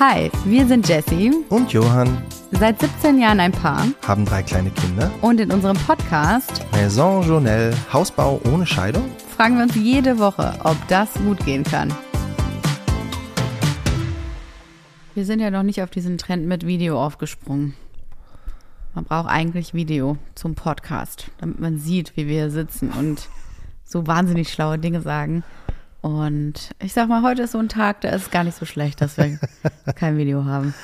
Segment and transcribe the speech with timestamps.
[0.00, 5.10] Hi, wir sind Jessie, Und Johann seit 17 Jahren ein Paar haben drei kleine Kinder.
[5.20, 9.04] und in unserem Podcast Maison Journelle, Hausbau ohne Scheidung.
[9.36, 11.92] fragen wir uns jede Woche, ob das gut gehen kann.
[15.14, 17.74] Wir sind ja noch nicht auf diesen Trend mit Video aufgesprungen.
[18.94, 23.28] Man braucht eigentlich Video zum Podcast, damit man sieht, wie wir hier sitzen und
[23.84, 25.44] so wahnsinnig schlaue Dinge sagen.
[26.02, 28.64] Und ich sag mal, heute ist so ein Tag, da ist es gar nicht so
[28.64, 29.38] schlecht, dass wir
[29.96, 30.74] kein Video haben.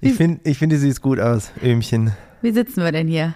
[0.00, 2.12] Ich finde, ich finde, sie sieht gut aus, Öhmchen.
[2.42, 3.34] Wie sitzen wir denn hier?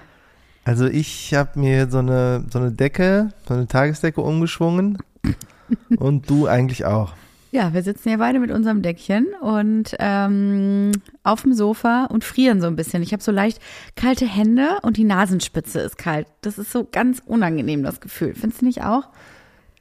[0.65, 4.99] Also ich habe mir so eine, so eine Decke, so eine Tagesdecke umgeschwungen.
[5.97, 7.15] Und du eigentlich auch.
[7.53, 10.93] Ja, wir sitzen hier beide mit unserem Deckchen und ähm,
[11.25, 13.03] auf dem Sofa und frieren so ein bisschen.
[13.03, 13.61] Ich habe so leicht
[13.97, 16.29] kalte Hände und die Nasenspitze ist kalt.
[16.43, 18.35] Das ist so ganz unangenehm, das Gefühl.
[18.35, 19.09] Findest du nicht auch?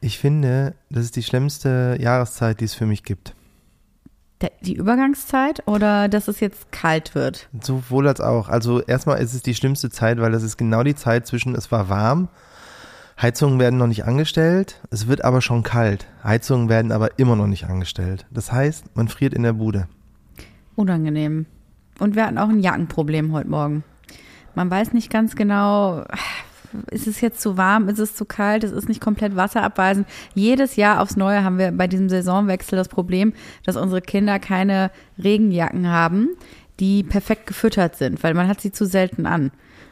[0.01, 3.35] Ich finde, das ist die schlimmste Jahreszeit, die es für mich gibt.
[4.61, 7.49] Die Übergangszeit oder dass es jetzt kalt wird?
[7.61, 8.47] Sowohl als auch.
[8.47, 11.71] Also erstmal ist es die schlimmste Zeit, weil das ist genau die Zeit zwischen es
[11.73, 12.29] war warm,
[13.21, 16.07] Heizungen werden noch nicht angestellt, es wird aber schon kalt.
[16.23, 18.25] Heizungen werden aber immer noch nicht angestellt.
[18.31, 19.89] Das heißt, man friert in der Bude.
[20.75, 21.45] Unangenehm.
[21.99, 23.83] Und wir hatten auch ein Jackenproblem heute Morgen.
[24.55, 26.05] Man weiß nicht ganz genau,
[26.91, 30.07] ist es jetzt zu warm, ist es zu kalt, es ist nicht komplett wasserabweisend.
[30.33, 33.33] Jedes Jahr aufs Neue haben wir bei diesem Saisonwechsel das Problem,
[33.65, 36.29] dass unsere Kinder keine Regenjacken haben,
[36.79, 39.51] die perfekt gefüttert sind, weil man hat sie zu selten an.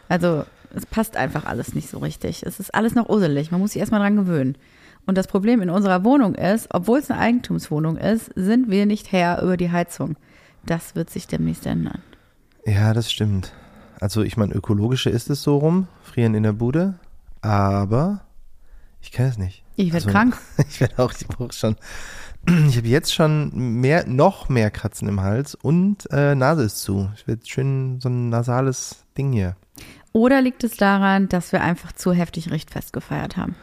[0.10, 2.44] Also es passt einfach alles nicht so richtig.
[2.44, 4.58] Es ist alles noch usselig, man muss sich erstmal dran gewöhnen.
[5.06, 9.12] Und das Problem in unserer Wohnung ist, obwohl es eine Eigentumswohnung ist, sind wir nicht
[9.12, 10.18] Herr über die Heizung.
[10.66, 12.02] Das wird sich demnächst ändern.
[12.66, 13.54] Ja, das stimmt.
[14.00, 16.96] Also ich meine, ökologische ist es so rum, frieren in der Bude,
[17.42, 18.22] aber
[19.02, 19.64] ich kann es nicht.
[19.76, 20.38] Ich werde Also, krank.
[20.70, 21.76] Ich werde auch, ich brauche schon.
[22.70, 27.10] Ich habe jetzt schon mehr, noch mehr Kratzen im Hals und äh, Nase ist zu.
[27.16, 29.56] Ich werde schön so ein nasales Ding hier.
[30.14, 33.56] Oder liegt es daran, dass wir einfach zu heftig Richtfest gefeiert haben?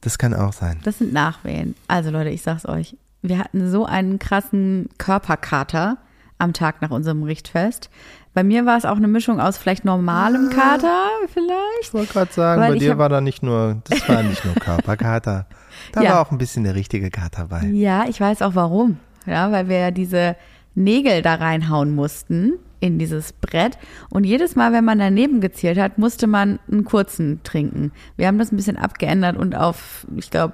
[0.00, 0.80] Das kann auch sein.
[0.84, 1.74] Das sind Nachwehen.
[1.88, 2.96] Also Leute, ich sag's euch.
[3.22, 5.98] Wir hatten so einen krassen Körperkater
[6.38, 7.90] am Tag nach unserem Richtfest.
[8.34, 11.80] Bei mir war es auch eine Mischung aus vielleicht normalem Kater, vielleicht.
[11.82, 14.54] Ich wollte gerade sagen, Weil bei dir war da nicht nur, das war nicht nur
[14.54, 15.46] Körperkater.
[15.92, 16.10] Da Ja.
[16.12, 17.62] war auch ein bisschen der richtige Kater bei.
[17.66, 18.98] Ja, ich weiß auch warum.
[19.24, 20.36] Ja, weil wir ja diese
[20.74, 23.78] Nägel da reinhauen mussten in dieses Brett.
[24.10, 27.92] Und jedes Mal, wenn man daneben gezielt hat, musste man einen kurzen trinken.
[28.16, 30.52] Wir haben das ein bisschen abgeändert und auf, ich glaube,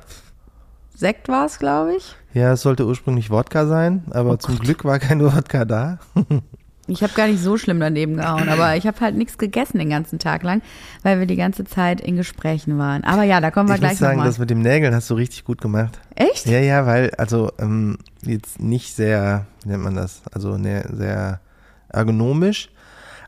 [1.02, 2.14] Sekt war es, glaube ich.
[2.32, 4.64] Ja, es sollte ursprünglich Wodka sein, aber Oh zum Gott.
[4.64, 5.98] Glück war kein Wodka da.
[6.86, 9.90] Ich habe gar nicht so schlimm daneben gehauen, aber ich habe halt nichts gegessen den
[9.90, 10.62] ganzen Tag lang,
[11.02, 13.02] weil wir die ganze Zeit in Gesprächen waren.
[13.02, 14.28] Aber ja, da kommen wir Ich muss gleich sagen, nochmal.
[14.28, 15.98] das mit dem Nägeln hast du richtig gut gemacht.
[16.14, 16.46] Echt?
[16.46, 20.22] Ja, ja, weil, also, ähm, jetzt nicht sehr, wie nennt man das?
[20.32, 21.40] Also, ne, sehr
[21.88, 22.68] ergonomisch.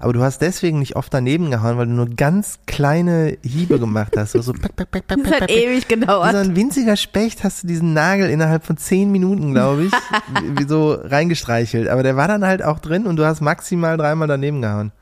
[0.04, 4.12] Aber du hast deswegen nicht oft daneben gehauen, weil du nur ganz kleine Hiebe gemacht
[4.16, 4.32] hast.
[4.32, 5.50] So, so pack, pack, pack, pack, Das pack, hat pack.
[5.56, 6.34] ewig Wie so gedauert.
[6.34, 9.93] ein winziger Specht hast du diesen Nagel innerhalb von zehn Minuten, glaube ich,
[10.43, 11.88] wie- wie so reingestreichelt.
[11.88, 14.93] Aber der war dann halt auch drin und du hast maximal dreimal daneben gehauen.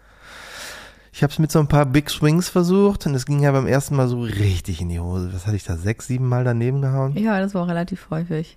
[1.13, 3.67] Ich habe es mit so ein paar Big Swings versucht und es ging ja beim
[3.67, 5.31] ersten Mal so richtig in die Hose.
[5.35, 5.77] Was hatte ich da?
[5.77, 7.15] Sechs, sieben Mal daneben gehauen?
[7.19, 8.57] Ja, das war auch relativ häufig.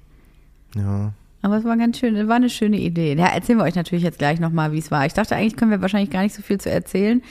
[0.76, 1.12] Ja.
[1.46, 3.14] Aber es war ganz schön, war eine schöne Idee.
[3.14, 5.06] Ja, erzählen wir euch natürlich jetzt gleich nochmal, wie es war.
[5.06, 7.22] Ich dachte, eigentlich können wir wahrscheinlich gar nicht so viel zu erzählen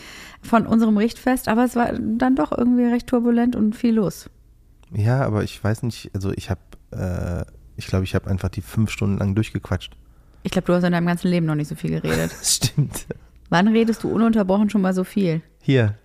[0.40, 4.30] von unserem Richtfest, aber es war dann doch irgendwie recht turbulent und viel los.
[4.92, 6.60] Ja, aber ich weiß nicht, also ich habe,
[6.92, 7.44] äh,
[7.76, 9.96] ich glaube, ich habe einfach die fünf Stunden lang durchgequatscht.
[10.44, 12.30] Ich glaube, du hast in deinem ganzen Leben noch nicht so viel geredet.
[12.40, 13.06] Stimmt.
[13.50, 15.42] Wann redest du ununterbrochen schon mal so viel?
[15.60, 15.96] Hier,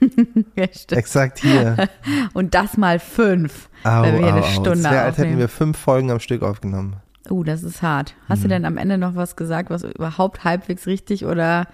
[0.56, 0.92] Ja, stimmt.
[0.92, 1.88] exakt hier.
[2.32, 4.44] Und das mal fünf, Au, wenn wir au, eine au.
[4.44, 5.38] Stunde wär, als hätten aufnehmen.
[5.38, 6.96] wir fünf Folgen am Stück aufgenommen.
[7.30, 8.14] Oh, das ist hart.
[8.28, 8.42] Hast Mhm.
[8.42, 11.66] du denn am Ende noch was gesagt, was überhaupt halbwegs richtig oder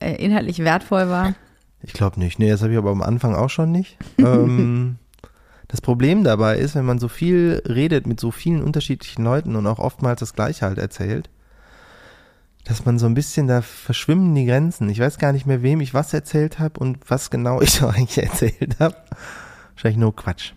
[0.00, 1.34] äh, inhaltlich wertvoll war?
[1.82, 2.38] Ich glaube nicht.
[2.38, 3.96] Nee, das habe ich aber am Anfang auch schon nicht.
[4.18, 4.96] ähm,
[5.68, 9.66] das Problem dabei ist, wenn man so viel redet mit so vielen unterschiedlichen Leuten und
[9.66, 11.30] auch oftmals das Gleiche halt erzählt,
[12.64, 14.88] dass man so ein bisschen, da verschwimmen die Grenzen.
[14.90, 17.86] Ich weiß gar nicht mehr, wem ich was erzählt habe und was genau ich so
[17.88, 18.96] eigentlich erzählt habe.
[19.74, 20.52] Wahrscheinlich nur Quatsch.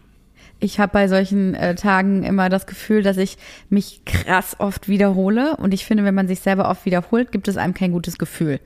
[0.63, 3.37] Ich habe bei solchen äh, Tagen immer das Gefühl, dass ich
[3.69, 5.57] mich krass oft wiederhole.
[5.57, 8.61] Und ich finde, wenn man sich selber oft wiederholt, gibt es einem kein gutes Gefühl.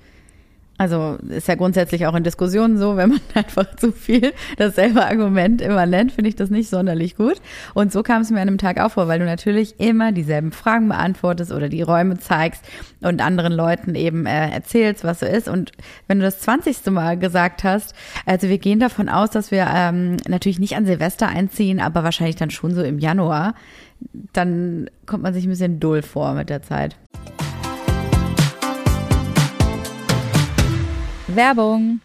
[0.78, 5.62] Also ist ja grundsätzlich auch in Diskussionen so, wenn man einfach zu viel dasselbe Argument
[5.62, 7.42] immer nennt, finde ich das nicht sonderlich gut.
[7.74, 10.52] Und so kam es mir an einem Tag auch vor, weil du natürlich immer dieselben
[10.52, 12.64] Fragen beantwortest oder die Räume zeigst
[13.02, 15.48] und anderen Leuten eben äh, erzählst, was so ist.
[15.48, 15.72] Und
[16.08, 16.86] wenn du das 20.
[16.92, 17.96] Mal gesagt hast,
[18.26, 22.36] also wir gehen davon aus, dass wir ähm, natürlich nicht an Silvester einziehen, aber wahrscheinlich
[22.36, 23.56] dann schon so im Januar,
[24.34, 26.96] dann kommt man sich ein bisschen dull vor mit der Zeit.
[31.38, 32.02] Werbung.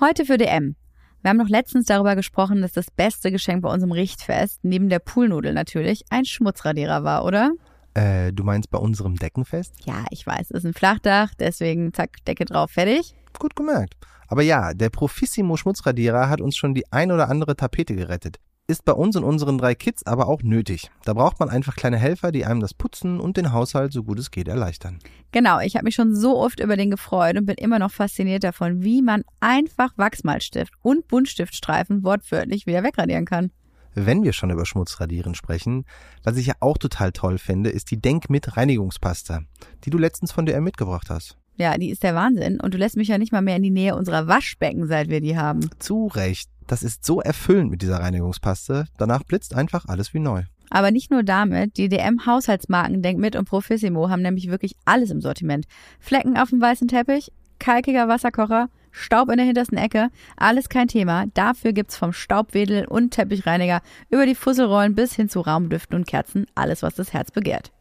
[0.00, 0.74] Heute für DM.
[1.22, 4.98] Wir haben noch letztens darüber gesprochen, dass das beste Geschenk bei unserem Richtfest, neben der
[4.98, 7.52] Poolnudel natürlich, ein Schmutzradierer war, oder?
[7.94, 9.86] Äh, du meinst bei unserem Deckenfest?
[9.86, 13.14] Ja, ich weiß, es ist ein Flachdach, deswegen zack, Decke drauf, fertig.
[13.38, 13.94] Gut gemerkt.
[14.26, 18.40] Aber ja, der Profissimo Schmutzradierer hat uns schon die ein oder andere Tapete gerettet.
[18.66, 20.90] Ist bei uns und unseren drei Kids aber auch nötig.
[21.04, 24.18] Da braucht man einfach kleine Helfer, die einem das Putzen und den Haushalt so gut
[24.18, 25.00] es geht erleichtern.
[25.32, 28.42] Genau, ich habe mich schon so oft über den gefreut und bin immer noch fasziniert
[28.42, 33.50] davon, wie man einfach Wachsmalstift und Buntstiftstreifen wortwörtlich wieder wegradieren kann.
[33.94, 35.84] Wenn wir schon über Schmutzradieren sprechen,
[36.22, 39.42] was ich ja auch total toll finde, ist die Denk mit Reinigungspasta,
[39.84, 41.36] die du letztens von DR mitgebracht hast.
[41.56, 43.70] Ja, die ist der Wahnsinn und du lässt mich ja nicht mal mehr in die
[43.70, 45.68] Nähe unserer Waschbecken, seit wir die haben.
[45.78, 46.50] Zu Recht.
[46.66, 48.86] Das ist so erfüllend mit dieser Reinigungspaste.
[48.96, 50.44] Danach blitzt einfach alles wie neu.
[50.70, 55.66] Aber nicht nur damit, die DM-Haushaltsmarken Denkmit und Profissimo haben nämlich wirklich alles im Sortiment.
[56.00, 61.26] Flecken auf dem weißen Teppich, kalkiger Wasserkocher, Staub in der hintersten Ecke, alles kein Thema.
[61.34, 66.46] Dafür gibt's vom Staubwedel und Teppichreiniger über die Fusselrollen bis hin zu Raumdüften und Kerzen
[66.54, 67.72] alles, was das Herz begehrt.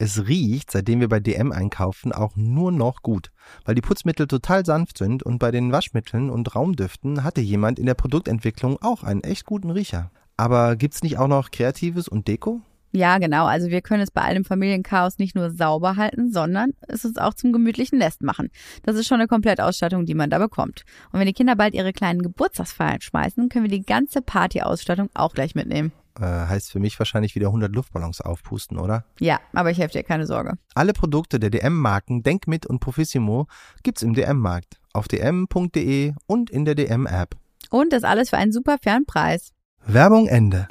[0.00, 3.32] Es riecht, seitdem wir bei DM einkaufen, auch nur noch gut,
[3.64, 7.86] weil die Putzmittel total sanft sind und bei den Waschmitteln und Raumdüften hatte jemand in
[7.86, 10.12] der Produktentwicklung auch einen echt guten Riecher.
[10.36, 12.60] Aber gibt's nicht auch noch Kreatives und Deko?
[12.92, 13.46] Ja, genau.
[13.46, 17.34] Also wir können es bei allem Familienchaos nicht nur sauber halten, sondern es uns auch
[17.34, 18.50] zum gemütlichen Nest machen.
[18.84, 20.84] Das ist schon eine Komplettausstattung, die man da bekommt.
[21.12, 25.34] Und wenn die Kinder bald ihre kleinen Geburtstagsfeiern schmeißen, können wir die ganze Partyausstattung auch
[25.34, 25.90] gleich mitnehmen.
[26.20, 29.04] Äh, heißt für mich wahrscheinlich wieder 100 Luftballons aufpusten, oder?
[29.20, 30.54] Ja, aber ich helfe dir, keine Sorge.
[30.74, 33.46] Alle Produkte der DM-Marken Denkmit und Profissimo
[33.84, 37.36] gibt's im DM-Markt, auf dm.de und in der DM-App.
[37.70, 39.52] Und das alles für einen super fairen Preis.
[39.86, 40.66] Werbung Ende.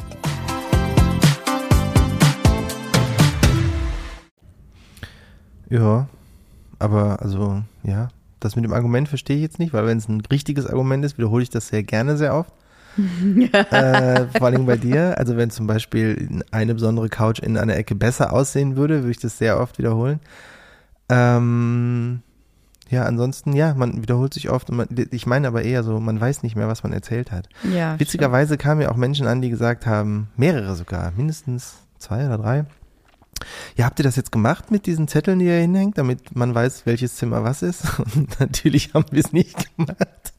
[5.69, 6.07] Ja,
[6.79, 8.09] aber also, ja,
[8.41, 11.17] das mit dem Argument verstehe ich jetzt nicht, weil wenn es ein richtiges Argument ist,
[11.17, 12.51] wiederhole ich das sehr gerne sehr oft.
[13.71, 15.17] äh, vor allem bei dir.
[15.17, 19.19] Also wenn zum Beispiel eine besondere Couch in einer Ecke besser aussehen würde, würde ich
[19.19, 20.19] das sehr oft wiederholen.
[21.09, 22.21] Ähm,
[22.89, 24.71] ja, ansonsten, ja, man wiederholt sich oft.
[24.71, 27.49] Man, ich meine aber eher so, man weiß nicht mehr, was man erzählt hat.
[27.73, 32.37] Ja, Witzigerweise kamen ja auch Menschen an, die gesagt haben, mehrere sogar, mindestens zwei oder
[32.37, 32.65] drei.
[33.75, 36.85] Ja, habt ihr das jetzt gemacht mit diesen Zetteln, die ihr hinhängt, damit man weiß,
[36.85, 37.83] welches Zimmer was ist?
[38.15, 40.33] Und natürlich haben wir es nicht gemacht.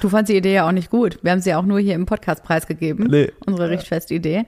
[0.00, 1.18] Du fandst die Idee ja auch nicht gut.
[1.22, 3.32] Wir haben sie ja auch nur hier im Podcast preisgegeben, Nee.
[3.46, 4.44] unsere Richtfest-Idee.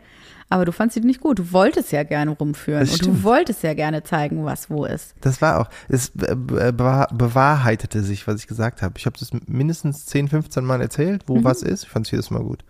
[0.49, 1.39] Aber du fandst sie nicht gut.
[1.39, 5.15] Du wolltest ja gerne rumführen und du wolltest ja gerne zeigen, was wo ist.
[5.23, 8.95] Das war auch, es äh, bewahr- bewahrheitete sich, was ich gesagt habe.
[8.99, 11.85] Ich habe das mindestens 10, 15 Mal erzählt, wo was ist.
[11.85, 12.65] Ich fand es jedes Mal gut.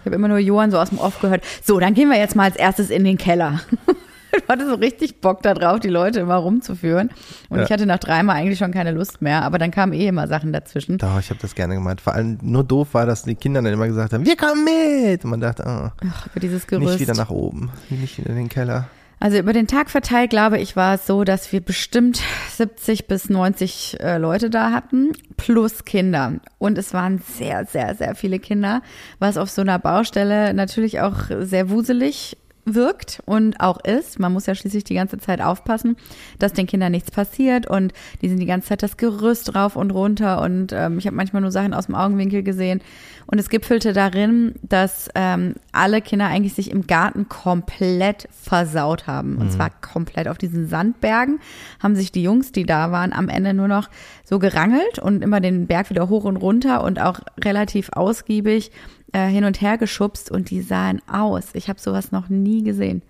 [0.00, 1.42] Ich habe immer nur Johann so aus dem Off gehört.
[1.64, 3.60] So, dann gehen wir jetzt mal als erstes in den Keller.
[4.36, 7.10] Ich hatte so richtig Bock darauf, die Leute immer rumzuführen.
[7.48, 7.64] Und Ja.
[7.64, 10.52] ich hatte nach dreimal eigentlich schon keine Lust mehr, aber dann kamen eh immer Sachen
[10.52, 10.98] dazwischen.
[10.98, 12.00] Doch, ich habe das gerne gemacht.
[12.00, 15.24] Vor allem nur doof war, dass die Kinder dann immer gesagt haben, wir kommen mit.
[15.24, 17.00] Und man dachte, ah, Ach, über dieses nicht Gerüst.
[17.00, 18.88] wieder nach oben, nicht wieder in den Keller.
[19.20, 22.20] Also über den Tag verteilt, glaube ich, war es so, dass wir bestimmt
[22.56, 26.32] 70 bis 90 äh, Leute da hatten, plus Kinder.
[26.58, 28.82] Und es waren sehr, sehr, sehr viele Kinder,
[29.20, 34.20] was auf so einer Baustelle natürlich auch sehr wuselig wirkt und auch ist.
[34.20, 35.96] Man muss ja schließlich die ganze Zeit aufpassen,
[36.38, 39.90] dass den Kindern nichts passiert und die sind die ganze Zeit das Gerüst rauf und
[39.90, 42.80] runter und ähm, ich habe manchmal nur Sachen aus dem Augenwinkel gesehen
[43.26, 49.38] und es gipfelte darin, dass ähm, alle Kinder eigentlich sich im Garten komplett versaut haben
[49.38, 51.40] und zwar komplett auf diesen Sandbergen
[51.82, 53.88] haben sich die Jungs, die da waren, am Ende nur noch
[54.24, 58.70] so gerangelt und immer den Berg wieder hoch und runter und auch relativ ausgiebig
[59.12, 61.46] äh, hin und her geschubst und die sahen aus.
[61.54, 63.02] Ich habe sowas noch nie gesehen.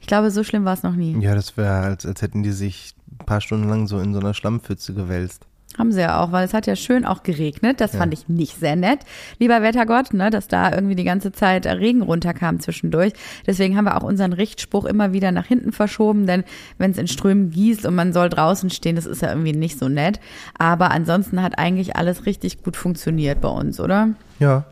[0.00, 1.18] Ich glaube, so schlimm war es noch nie.
[1.20, 4.20] Ja, das wäre, als, als hätten die sich ein paar Stunden lang so in so
[4.20, 5.46] einer Schlammpfütze gewälzt.
[5.78, 7.80] Haben sie ja auch, weil es hat ja schön auch geregnet.
[7.80, 9.00] Das fand ich nicht sehr nett.
[9.38, 13.12] Lieber Wettergott, ne, dass da irgendwie die ganze Zeit Regen runterkam zwischendurch.
[13.46, 16.42] Deswegen haben wir auch unseren Richtspruch immer wieder nach hinten verschoben, denn
[16.78, 19.78] wenn es in Strömen gießt und man soll draußen stehen, das ist ja irgendwie nicht
[19.78, 20.18] so nett.
[20.58, 24.10] Aber ansonsten hat eigentlich alles richtig gut funktioniert bei uns, oder?
[24.40, 24.66] Ja,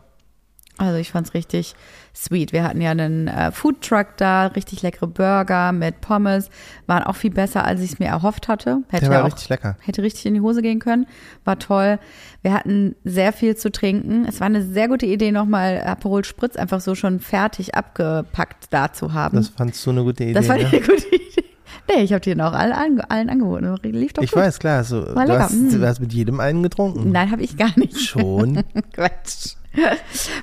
[0.79, 1.75] Also ich fand's richtig
[2.15, 2.53] sweet.
[2.53, 6.49] Wir hatten ja einen äh, Foodtruck da, richtig leckere Burger mit Pommes,
[6.87, 8.81] waren auch viel besser, als ich es mir erhofft hatte.
[8.89, 9.77] Hätte der war ja auch, richtig lecker.
[9.81, 11.05] hätte richtig in die Hose gehen können,
[11.45, 11.99] war toll.
[12.41, 14.25] Wir hatten sehr viel zu trinken.
[14.25, 18.91] Es war eine sehr gute Idee, nochmal Aperol Spritz einfach so schon fertig abgepackt da
[18.93, 19.37] zu haben.
[19.37, 20.33] Das fandst du eine gute Idee.
[20.33, 20.65] Das war ne?
[20.65, 21.19] eine gute Idee.
[21.91, 23.75] Nee, ich habe die noch allen, allen angeboten.
[23.83, 24.41] Lief doch Ich gut.
[24.41, 24.83] weiß, klar.
[24.83, 25.43] So, War du, lecker.
[25.45, 25.69] hast, Mm.
[25.71, 27.11] du hast mit jedem einen getrunken.
[27.11, 27.99] Nein, habe ich gar nicht.
[27.99, 28.63] Schon.
[28.93, 29.55] Quatsch.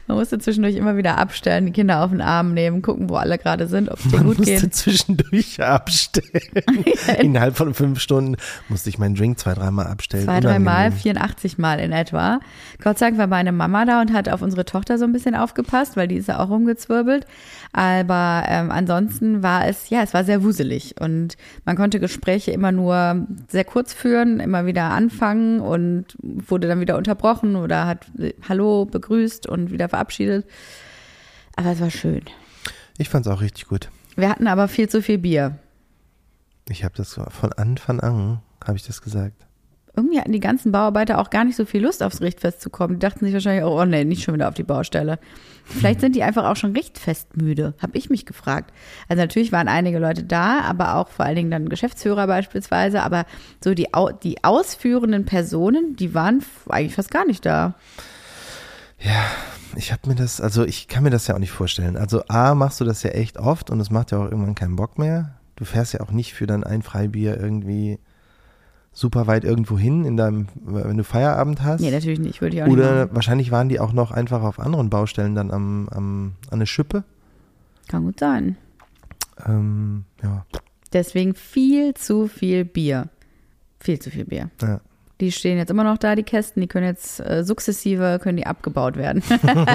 [0.07, 3.39] Man musste zwischendurch immer wieder abstellen, die Kinder auf den Arm nehmen, gucken, wo alle
[3.39, 4.75] gerade sind, ob es Man gut musste geht.
[4.75, 6.65] zwischendurch abstellen.
[7.21, 8.37] Innerhalb von fünf Stunden
[8.69, 10.25] musste ich meinen Drink zwei, dreimal abstellen.
[10.25, 10.99] Zwei, dreimal, Unangenehm.
[11.01, 12.39] 84 Mal in etwa.
[12.83, 15.35] Gott sei Dank war meine Mama da und hat auf unsere Tochter so ein bisschen
[15.35, 17.27] aufgepasst, weil die ist ja auch rumgezwirbelt.
[17.73, 22.71] Aber ähm, ansonsten war es, ja, es war sehr wuselig und man konnte Gespräche immer
[22.73, 28.33] nur sehr kurz führen, immer wieder anfangen und wurde dann wieder unterbrochen oder hat äh,
[28.49, 29.16] Hallo begrüßt
[29.49, 30.47] und wieder verabschiedet.
[31.57, 32.23] Aber es war schön.
[32.99, 33.91] Ich fand's auch richtig gut.
[34.17, 35.59] Wir hatten aber viel zu viel Bier.
[36.69, 39.47] Ich habe das von Anfang an, habe ich das gesagt.
[39.97, 42.95] irgendwie hatten die ganzen Bauarbeiter auch gar nicht so viel Lust aufs Richtfest zu kommen.
[42.95, 45.19] Die dachten sich wahrscheinlich, oh, oh nee, nicht schon wieder auf die Baustelle.
[45.65, 48.73] Vielleicht sind die einfach auch schon richtfestmüde, habe ich mich gefragt.
[49.09, 53.25] Also natürlich waren einige Leute da, aber auch vor allen Dingen dann Geschäftsführer beispielsweise, aber
[53.63, 53.89] so die,
[54.23, 57.75] die ausführenden Personen, die waren eigentlich fast gar nicht da.
[59.01, 59.25] Ja,
[59.77, 61.97] ich habe mir das, also ich kann mir das ja auch nicht vorstellen.
[61.97, 64.77] Also A, machst du das ja echt oft und es macht ja auch irgendwann keinen
[64.77, 65.35] Bock mehr.
[65.57, 67.99] Du fährst ja auch nicht für dann ein Freibier irgendwie
[68.93, 71.83] super weit irgendwo hin, in deinem, wenn du Feierabend hast.
[71.83, 73.15] Nee, natürlich nicht, würde ich auch nicht Oder machen.
[73.15, 77.05] wahrscheinlich waren die auch noch einfach auf anderen Baustellen dann am, am an der Schippe.
[77.89, 78.57] Kann gut sein.
[79.47, 80.47] Ähm, ja,
[80.93, 83.09] Deswegen viel zu viel Bier.
[83.81, 84.51] Viel zu viel Bier.
[84.63, 84.81] ja.
[85.21, 88.47] Die stehen jetzt immer noch da, die Kästen, die können jetzt äh, sukzessive, können die
[88.47, 89.23] abgebaut werden.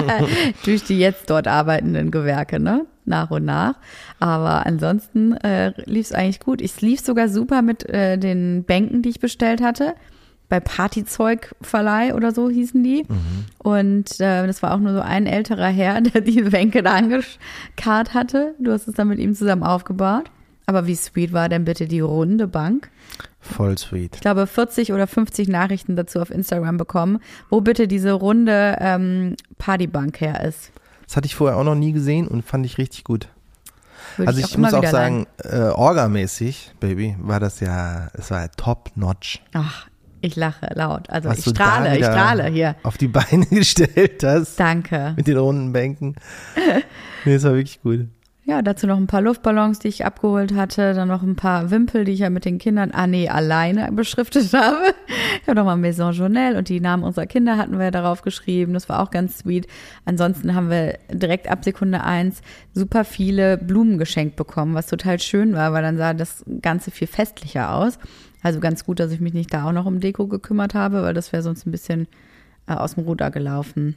[0.64, 2.86] Durch die jetzt dort arbeitenden Gewerke, ne?
[3.04, 3.74] Nach und nach.
[4.20, 6.62] Aber ansonsten äh, lief es eigentlich gut.
[6.62, 9.94] Es lief sogar super mit äh, den Bänken, die ich bestellt hatte.
[10.48, 13.04] Bei Partyzeugverleih oder so hießen die.
[13.58, 18.14] Und äh, das war auch nur so ein älterer Herr, der die Bänke da angekarrt
[18.14, 18.54] hatte.
[18.60, 20.30] Du hast es dann mit ihm zusammen aufgebaut.
[20.66, 22.90] Aber wie sweet war denn bitte die runde Bank?
[23.42, 24.14] Voll sweet.
[24.14, 27.18] ich glaube, 40 oder 50 Nachrichten dazu auf Instagram bekommen,
[27.50, 30.70] wo bitte diese runde ähm, Partybank her ist.
[31.06, 33.28] Das hatte ich vorher auch noch nie gesehen und fand ich richtig gut.
[34.16, 38.30] Würde also ich, ich, auch muss auch sagen, äh, orgamäßig, Baby, war das ja, es
[38.30, 39.42] war ja top notch.
[39.52, 39.88] Ach,
[40.20, 41.10] ich lache laut.
[41.10, 42.76] Also Was ich strahle, ich strahle hier.
[42.82, 45.14] Auf die Beine gestellt hast Danke.
[45.16, 46.16] mit den runden Bänken.
[47.24, 48.08] Nee, das war wirklich gut.
[48.44, 52.04] Ja, dazu noch ein paar Luftballons, die ich abgeholt hatte, dann noch ein paar Wimpel,
[52.04, 54.94] die ich ja mit den Kindern, ah nee, alleine beschriftet habe.
[55.40, 58.74] Ich habe nochmal Maison Journal und die Namen unserer Kinder hatten wir darauf geschrieben.
[58.74, 59.68] Das war auch ganz sweet.
[60.06, 62.42] Ansonsten haben wir direkt ab Sekunde eins
[62.74, 67.06] super viele Blumen geschenkt bekommen, was total schön war, weil dann sah das Ganze viel
[67.06, 67.96] festlicher aus.
[68.42, 71.14] Also ganz gut, dass ich mich nicht da auch noch um Deko gekümmert habe, weil
[71.14, 72.08] das wäre sonst ein bisschen
[72.66, 73.94] äh, aus dem Ruder gelaufen.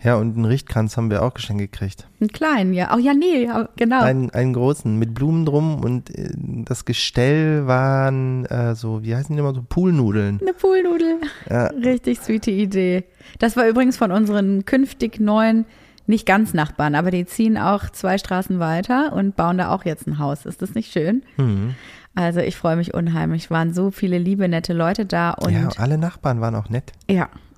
[0.00, 2.06] Ja, und einen Richtkranz haben wir auch geschenkt gekriegt.
[2.20, 2.94] Einen kleinen, ja.
[2.94, 4.00] Oh ja, nee, ja, genau.
[4.00, 9.34] Einen, einen großen mit Blumen drum und äh, das Gestell waren äh, so, wie heißen
[9.34, 10.38] die immer so, Poolnudeln.
[10.40, 11.16] Eine Poolnudel.
[11.50, 11.66] Ja.
[11.66, 13.04] Richtig sweete Idee.
[13.40, 15.64] Das war übrigens von unseren künftig neuen,
[16.06, 20.06] nicht ganz Nachbarn, aber die ziehen auch zwei Straßen weiter und bauen da auch jetzt
[20.06, 20.46] ein Haus.
[20.46, 21.22] Ist das nicht schön?
[21.36, 21.74] Mhm.
[22.14, 23.50] Also ich freue mich unheimlich.
[23.50, 26.92] Waren so viele liebe, nette Leute da und ja, ja, alle Nachbarn waren auch nett.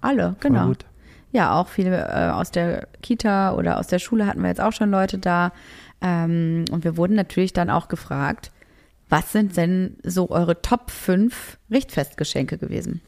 [0.00, 0.66] alle, Voll genau.
[0.68, 0.85] gut.
[1.33, 4.73] Ja, auch viele äh, aus der Kita oder aus der Schule hatten wir jetzt auch
[4.73, 5.53] schon Leute da.
[6.01, 8.51] Ähm, und wir wurden natürlich dann auch gefragt,
[9.09, 13.01] was sind denn so eure Top 5 Richtfestgeschenke gewesen?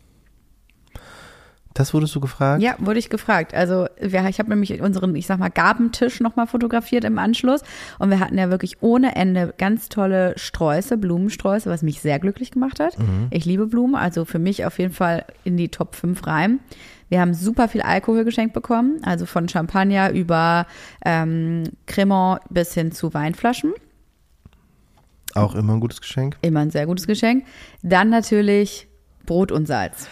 [1.74, 2.62] Das wurdest du gefragt?
[2.62, 3.54] Ja, wurde ich gefragt.
[3.54, 7.62] Also wir, ich habe nämlich unseren, ich sag mal, Gabentisch nochmal fotografiert im Anschluss.
[7.98, 12.50] Und wir hatten ja wirklich ohne Ende ganz tolle Sträuße, Blumensträuße, was mich sehr glücklich
[12.50, 12.96] gemacht hat.
[13.30, 16.60] Ich liebe Blumen, also für mich auf jeden Fall in die Top 5 rein.
[17.12, 20.66] Wir haben super viel Alkohol geschenkt bekommen, also von Champagner über
[21.04, 23.74] ähm, Cremant bis hin zu Weinflaschen.
[25.34, 26.38] Auch immer ein gutes Geschenk.
[26.40, 27.44] Immer ein sehr gutes Geschenk.
[27.82, 28.88] Dann natürlich
[29.26, 30.08] Brot und Salz.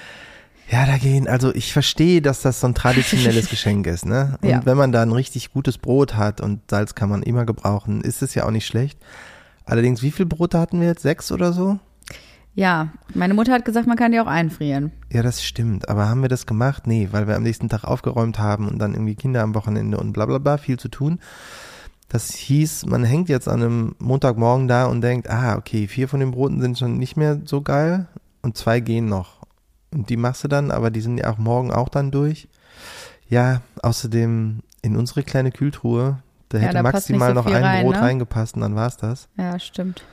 [0.70, 4.36] Ja, da gehen, also ich verstehe, dass das so ein traditionelles Geschenk ist, ne?
[4.42, 4.66] Und Ja.
[4.66, 8.20] wenn man da ein richtig gutes Brot hat und Salz kann man immer gebrauchen, ist
[8.20, 8.98] es ja auch nicht schlecht.
[9.64, 11.00] Allerdings, wie viel Brote hatten wir jetzt?
[11.00, 11.78] Sechs oder so?
[12.60, 14.92] Ja, meine Mutter hat gesagt, man kann die auch einfrieren.
[15.10, 15.88] Ja, das stimmt.
[15.88, 16.86] Aber haben wir das gemacht?
[16.86, 20.12] Nee, weil wir am nächsten Tag aufgeräumt haben und dann irgendwie Kinder am Wochenende und
[20.12, 21.20] bla bla bla, viel zu tun.
[22.10, 26.20] Das hieß, man hängt jetzt an einem Montagmorgen da und denkt, ah, okay, vier von
[26.20, 28.08] den Broten sind schon nicht mehr so geil
[28.42, 29.38] und zwei gehen noch.
[29.90, 32.46] Und die machst du dann, aber die sind ja auch morgen auch dann durch.
[33.26, 36.18] Ja, außerdem in unsere kleine Kühltruhe,
[36.50, 38.02] da Ja, hätte da maximal so noch ein rein, Brot ne?
[38.02, 39.28] reingepasst und dann war's das.
[39.38, 40.04] Ja, stimmt.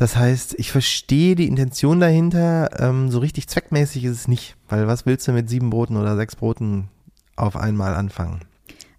[0.00, 4.86] Das heißt, ich verstehe die Intention dahinter, ähm, so richtig zweckmäßig ist es nicht, weil
[4.86, 6.88] was willst du mit sieben Broten oder sechs Broten
[7.36, 8.40] auf einmal anfangen?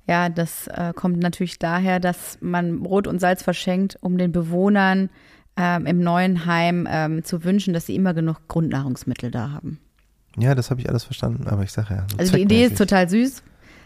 [0.06, 5.10] Ja, das äh, kommt natürlich daher, dass man Brot und Salz verschenkt, um den Bewohnern
[5.58, 9.80] ähm, im neuen Heim ähm, zu wünschen, dass sie immer genug Grundnahrungsmittel da haben.
[10.38, 12.06] Ja, das habe ich alles verstanden, aber ich sage ja.
[12.12, 13.42] So Also die Idee ist total süß,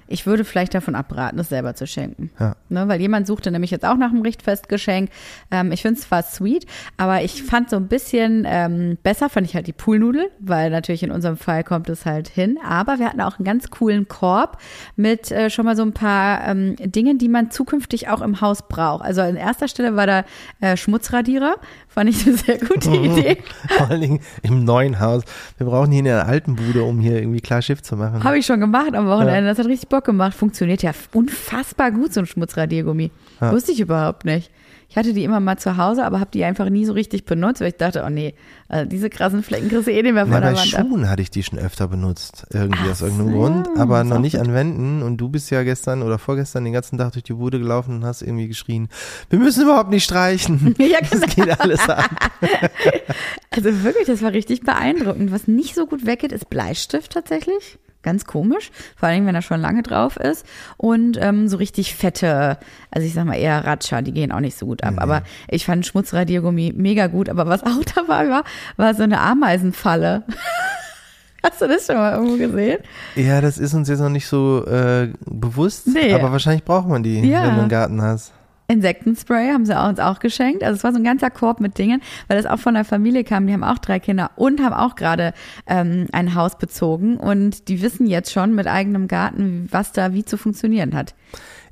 [0.07, 2.31] Ich würde vielleicht davon abraten, es selber zu schenken.
[2.39, 2.55] Ja.
[2.69, 5.09] Ne, weil jemand suchte nämlich jetzt auch nach einem Richtfestgeschenk.
[5.51, 6.65] Ähm, ich finde es zwar sweet,
[6.97, 11.03] aber ich fand so ein bisschen ähm, besser, fand ich halt die Poolnudel, weil natürlich
[11.03, 12.57] in unserem Fall kommt es halt hin.
[12.63, 14.59] Aber wir hatten auch einen ganz coolen Korb
[14.95, 18.67] mit äh, schon mal so ein paar ähm, Dingen, die man zukünftig auch im Haus
[18.67, 19.03] braucht.
[19.03, 20.25] Also an erster Stelle war da
[20.61, 21.55] äh, Schmutzradierer,
[21.95, 23.37] fand ich eine sehr gute Idee.
[23.69, 25.23] Vor allen Dingen im neuen Haus.
[25.57, 28.23] Wir brauchen hier in der alten Bude, um hier irgendwie klar Schiff zu machen.
[28.23, 29.49] Habe ich schon gemacht am Wochenende.
[29.49, 30.35] Das hat richtig Bock gemacht.
[30.35, 33.09] Funktioniert ja unfassbar gut, so ein Schmutzradiergummi.
[33.41, 33.51] Ja.
[33.51, 34.51] Wusste ich überhaupt nicht.
[34.95, 37.59] Ich hatte die immer mal zu Hause, aber habe die einfach nie so richtig benutzt,
[37.59, 38.33] weil ich dachte, oh nee,
[38.69, 40.85] also diese krassen Flecken kriegst du eh nicht mehr Na, von bei der Wand ab.
[40.87, 44.19] Schuhen hatte ich die schon öfter benutzt, irgendwie Ach aus irgendeinem so, Grund, aber noch
[44.19, 44.47] nicht gut.
[44.47, 45.03] an Wänden.
[45.03, 48.05] Und du bist ja gestern oder vorgestern den ganzen Tag durch die Bude gelaufen und
[48.05, 48.87] hast irgendwie geschrien,
[49.29, 50.73] wir müssen überhaupt nicht streichen.
[50.79, 51.27] Ja, Das genau.
[51.47, 52.05] geht alles an.
[53.51, 55.31] Also wirklich, das war richtig beeindruckend.
[55.31, 57.77] Was nicht so gut weggeht, ist Bleistift tatsächlich.
[58.05, 60.45] Ganz komisch, vor allem wenn er schon lange drauf ist.
[60.77, 62.57] Und ähm, so richtig fette,
[62.91, 64.93] also ich sag mal eher Ratscher, die gehen auch nicht so gut ab.
[64.97, 67.29] Aber ich fand Schmutzradiergummi mega gut.
[67.29, 68.43] Aber was auch dabei war,
[68.77, 70.23] war so eine Ameisenfalle.
[71.43, 72.77] Hast du das schon mal irgendwo gesehen?
[73.15, 76.13] Ja, das ist uns jetzt noch nicht so äh, bewusst, Nee.
[76.13, 77.43] aber wahrscheinlich braucht man die, Ja.
[77.43, 78.33] wenn du einen Garten hast.
[78.67, 80.63] Insektenspray haben sie uns auch geschenkt.
[80.63, 83.23] Also es war so ein ganzer Korb mit Dingen, weil das auch von der Familie
[83.23, 83.47] kam.
[83.47, 85.33] Die haben auch drei Kinder und haben auch gerade
[85.67, 90.25] ähm, ein Haus bezogen und die wissen jetzt schon mit eigenem Garten, was da wie
[90.25, 91.13] zu funktionieren hat.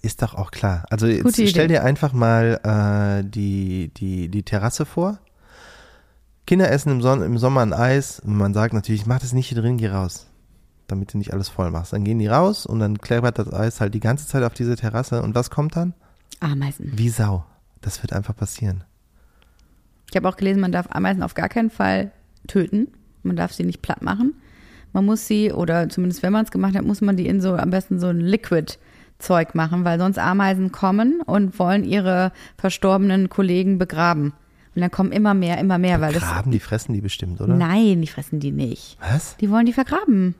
[0.02, 0.86] Ist doch auch klar.
[0.90, 5.20] Also jetzt stell dir einfach mal äh, die, die, die Terrasse vor.
[6.46, 9.48] Kinder essen im, Son im Sommer ein Eis und man sagt natürlich, mach das nicht
[9.48, 10.28] hier drin, geh raus.
[10.88, 11.94] Damit du nicht alles voll machst.
[11.94, 14.76] Dann gehen die raus und dann kleppert das Eis halt die ganze Zeit auf diese
[14.76, 15.94] Terrasse und was kommt dann?
[16.44, 16.92] Ameisen.
[16.96, 17.46] Wie Sau.
[17.82, 18.84] Das wird einfach passieren.
[20.10, 22.12] Ich habe auch gelesen, man darf Ameisen auf gar keinen Fall
[22.48, 22.88] töten.
[23.24, 24.36] Man darf sie nicht platt machen.
[24.94, 27.56] Man muss sie, oder zumindest wenn man es gemacht hat, muss man die in so
[27.56, 33.80] am besten so ein Liquid-Zeug machen, weil sonst Ameisen kommen und wollen ihre verstorbenen Kollegen
[33.80, 34.34] begraben.
[34.76, 36.24] Und dann kommen immer mehr, immer mehr, weil das.
[36.24, 37.56] Graben, die fressen die bestimmt, oder?
[37.56, 38.98] Nein, die fressen die nicht.
[39.00, 39.38] Was?
[39.38, 40.36] Die wollen die vergraben.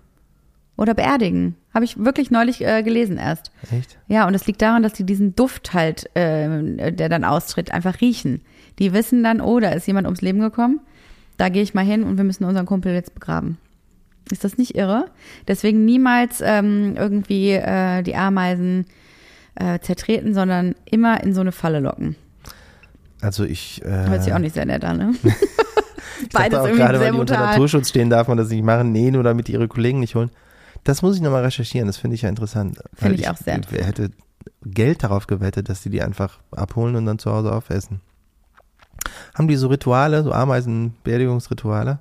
[0.76, 1.56] Oder beerdigen.
[1.74, 3.52] Habe ich wirklich neulich äh, gelesen erst.
[3.72, 3.98] Echt?
[4.08, 8.02] Ja, und es liegt daran, dass die diesen Duft halt, äh, der dann austritt, einfach
[8.02, 8.42] riechen.
[8.80, 10.80] Die wissen dann, oh, da ist jemand ums Leben gekommen.
[11.38, 13.58] Da gehe ich mal hin und wir müssen unseren Kumpel jetzt begraben.
[14.32, 15.06] Ist das nicht irre?
[15.48, 18.86] Deswegen niemals ähm, irgendwie äh, die Ameisen
[19.56, 22.16] äh, zertreten, sondern immer in so eine Falle locken.
[23.22, 23.84] Also ich.
[23.84, 25.14] Äh, Hört sich auch nicht sehr nett an, ne?
[26.22, 27.38] Ich dachte Beides auch irgendwie gerade, weil sehr die unter.
[27.38, 28.94] Naturschutz stehen, darf man das nicht machen.
[28.94, 30.30] Nee, nur damit ihre Kollegen nicht holen.
[30.84, 32.80] Das muss ich nochmal recherchieren, das finde ich ja interessant.
[32.94, 34.12] Finde ich auch sehr Wer hätte
[34.66, 38.02] Geld darauf gewettet, dass die die einfach abholen und dann zu Hause aufessen.
[39.36, 42.00] Haben die so Rituale, so Ameisenbeerdigungsrituale?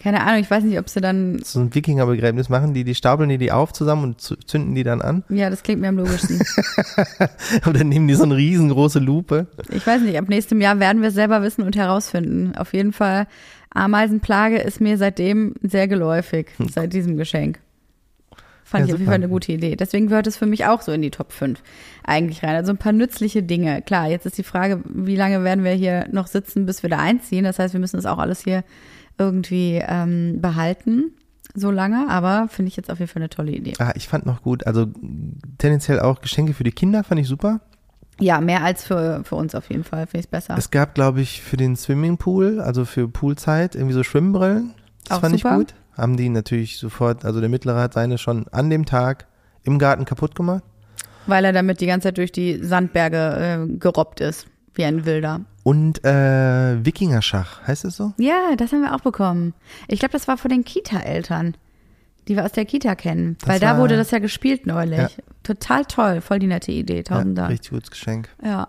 [0.00, 1.40] Keine Ahnung, ich weiß nicht, ob sie dann.
[1.42, 5.00] So ein Wikingerbegräbnis machen die, die stapeln die die auf zusammen und zünden die dann
[5.00, 5.24] an?
[5.28, 6.40] Ja, das klingt mir am logischsten.
[7.66, 9.46] Oder nehmen die so eine riesengroße Lupe?
[9.70, 12.54] Ich weiß nicht, ab nächstem Jahr werden wir es selber wissen und herausfinden.
[12.56, 13.26] Auf jeden Fall,
[13.70, 17.58] Ameisenplage ist mir seitdem sehr geläufig, seit diesem Geschenk.
[18.68, 19.06] Fand Ja, ich auf jeden.
[19.06, 19.76] Fall eine gute Idee.
[19.76, 21.62] Deswegen gehört es für mich auch so in die Top 5
[22.02, 22.56] eigentlich rein.
[22.56, 23.80] Also ein paar nützliche Dinge.
[23.82, 26.98] Klar, jetzt ist die Frage, wie lange werden wir hier noch sitzen, bis wir da
[26.98, 27.44] einziehen.
[27.44, 28.64] Das heißt, wir müssen das auch alles hier
[29.18, 31.12] irgendwie ähm, behalten,
[31.54, 32.08] so lange.
[32.08, 33.74] Aber finde ich jetzt auf jeden Fall eine tolle Idee.
[33.78, 34.86] Ah, ich fand noch gut, also
[35.58, 37.60] tendenziell auch Geschenke für die Kinder fand ich super.
[38.18, 40.06] Ja, mehr als für, für uns auf jeden Fall.
[40.08, 40.56] Finde ich besser.
[40.58, 44.72] Es gab, glaube ich, für den Swimmingpool, also für Poolzeit, irgendwie so Schwimmbrillen.
[45.04, 45.52] Das Auch fand super.
[45.52, 45.74] ich gut.
[45.96, 49.26] Haben die natürlich sofort, also der Mittlere hat seine schon an dem Tag
[49.64, 50.62] im Garten kaputt gemacht.
[51.26, 55.40] Weil er damit die ganze Zeit durch die Sandberge äh, gerobbt ist, wie ein Wilder.
[55.64, 58.12] Und äh, Wikingerschach, heißt es so?
[58.18, 59.54] Ja, das haben wir auch bekommen.
[59.88, 61.56] Ich glaube, das war von den Kita-Eltern,
[62.28, 63.36] die wir aus der Kita kennen.
[63.40, 64.98] Das Weil da wurde das ja gespielt neulich.
[64.98, 65.08] Ja.
[65.42, 67.02] Total toll, voll die nette Idee.
[67.02, 67.52] Tausend ja, Dank.
[67.54, 68.28] richtig gutes Geschenk.
[68.44, 68.68] Ja.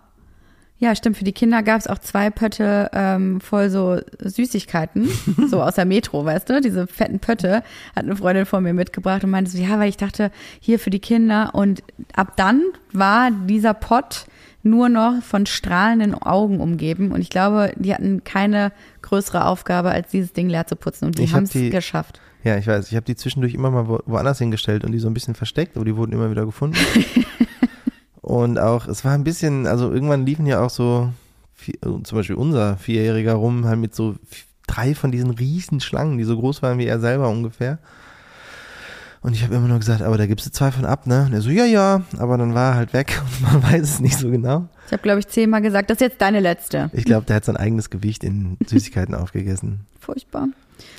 [0.79, 1.17] Ja, stimmt.
[1.17, 5.09] Für die Kinder gab es auch zwei Pötte ähm, voll so Süßigkeiten,
[5.49, 6.61] so aus der Metro, weißt du?
[6.61, 7.63] Diese fetten Pötte
[7.95, 10.91] hat eine Freundin von mir mitgebracht und meinte so, ja, weil ich dachte, hier für
[10.91, 11.49] die Kinder.
[11.53, 11.81] Und
[12.15, 12.61] ab dann
[12.93, 14.25] war dieser Pott
[14.61, 17.11] nur noch von strahlenden Augen umgeben.
[17.11, 21.05] Und ich glaube, die hatten keine größere Aufgabe, als dieses Ding leer zu putzen.
[21.05, 22.21] Und die haben es die- geschafft.
[22.43, 25.07] Ja, ich weiß, ich habe die zwischendurch immer mal wo, woanders hingestellt und die so
[25.09, 26.77] ein bisschen versteckt, aber die wurden immer wieder gefunden.
[28.27, 31.13] und auch, es war ein bisschen, also irgendwann liefen ja auch so,
[31.65, 34.15] äh, zum Beispiel unser Vierjähriger rum, halt mit so
[34.67, 37.79] drei von diesen riesen Schlangen, die so groß waren wie er selber ungefähr.
[39.21, 41.23] Und ich habe immer nur gesagt, aber da gibst du zwei von ab, ne?
[41.27, 43.99] Und er so, ja, ja, aber dann war er halt weg und man weiß es
[44.01, 44.67] nicht so genau.
[44.87, 46.89] Ich habe, glaube ich, zehnmal gesagt, das ist jetzt deine letzte.
[46.91, 49.85] Ich glaube, der hat sein eigenes Gewicht in Süßigkeiten aufgegessen.
[50.01, 50.49] Furchtbar.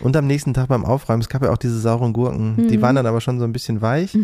[0.03, 2.97] Und am nächsten Tag beim Aufräumen, es gab ja auch diese sauren Gurken, die waren
[2.97, 4.17] dann aber schon so ein bisschen weich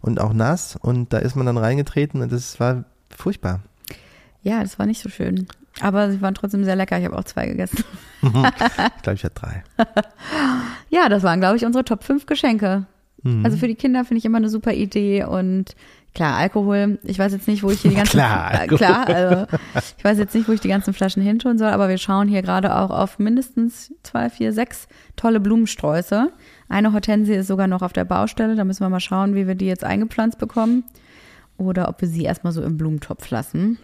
[0.00, 3.60] und auch nass und da ist man dann reingetreten und das war furchtbar.
[4.42, 5.46] Ja, das war nicht so schön.
[5.80, 6.98] Aber sie waren trotzdem sehr lecker.
[6.98, 7.84] Ich habe auch zwei gegessen.
[8.22, 9.62] Ich glaube, ich hatte drei.
[10.88, 12.86] Ja, das waren, glaube ich, unsere Top 5 Geschenke.
[13.42, 15.74] Also für die Kinder finde ich immer eine super Idee und
[16.16, 16.98] klar, Alkohol.
[17.02, 18.78] Ich weiß jetzt nicht, wo ich hier die ganzen Klar, Alkohol.
[18.78, 19.46] klar, also
[19.98, 22.40] ich weiß jetzt nicht, wo ich die ganzen Flaschen hintun soll, aber wir schauen hier
[22.40, 26.32] gerade auch auf mindestens zwei, vier, sechs tolle Blumensträuße.
[26.68, 28.56] Eine Hortensie ist sogar noch auf der Baustelle.
[28.56, 30.84] Da müssen wir mal schauen, wie wir die jetzt eingepflanzt bekommen.
[31.58, 33.78] Oder ob wir sie erstmal so im Blumentopf lassen.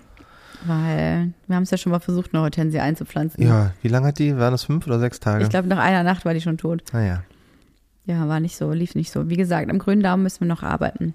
[0.65, 3.43] Weil wir haben es ja schon mal versucht, eine Hortensie einzupflanzen.
[3.45, 4.37] Ja, wie lange hat die?
[4.39, 5.45] Waren das fünf oder sechs Tage?
[5.45, 6.83] Ich glaube, nach einer Nacht war die schon tot.
[6.93, 7.23] Naja.
[8.07, 9.29] Ja, war nicht so, lief nicht so.
[9.29, 11.15] Wie gesagt, am grünen Daumen müssen wir noch arbeiten.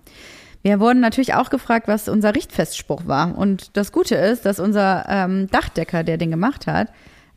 [0.68, 3.38] Wir wurden natürlich auch gefragt, was unser Richtfestspruch war.
[3.38, 6.90] Und das Gute ist, dass unser ähm, Dachdecker, der den gemacht hat,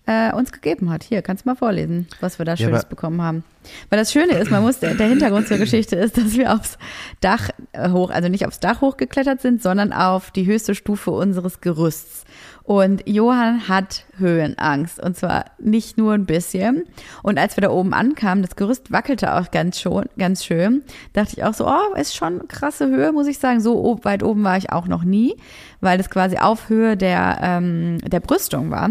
[0.06, 1.04] äh, uns gegeben hat.
[1.04, 3.44] Hier, kannst du mal vorlesen, was wir da Schönes aber- bekommen haben.
[3.88, 6.76] Weil das Schöne ist, man muss, der, der Hintergrund zur Geschichte ist, dass wir aufs
[7.20, 11.60] Dach äh, hoch, also nicht aufs Dach hochgeklettert sind, sondern auf die höchste Stufe unseres
[11.60, 12.24] Gerüsts.
[12.70, 15.02] Und Johann hat Höhenangst.
[15.02, 16.84] Und zwar nicht nur ein bisschen.
[17.20, 21.32] Und als wir da oben ankamen, das Gerüst wackelte auch ganz schon, ganz schön, dachte
[21.36, 23.60] ich auch so, oh, ist schon krasse Höhe, muss ich sagen.
[23.60, 25.34] So weit oben war ich auch noch nie,
[25.80, 28.88] weil es quasi auf Höhe der, ähm, der Brüstung war.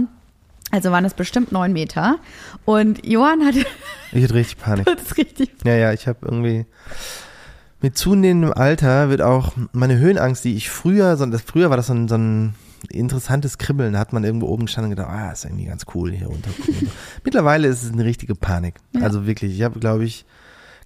[0.71, 2.17] Also waren es bestimmt neun Meter.
[2.65, 3.59] Und Johann hatte
[4.11, 4.87] Ich hatte richtig Panik.
[4.87, 5.51] das richtig.
[5.63, 6.65] Ja, ja, ich habe irgendwie
[7.79, 11.87] mit zunehmendem Alter wird auch meine Höhenangst, die ich früher, so, das, früher war das
[11.87, 12.55] so ein, so ein
[12.89, 16.11] interessantes Kribbeln, da hat man irgendwo oben gestanden und gedacht, ah, ist irgendwie ganz cool
[16.11, 16.49] hier runter.
[17.23, 18.75] Mittlerweile ist es eine richtige Panik.
[19.01, 20.25] Also wirklich, ich habe, glaube ich,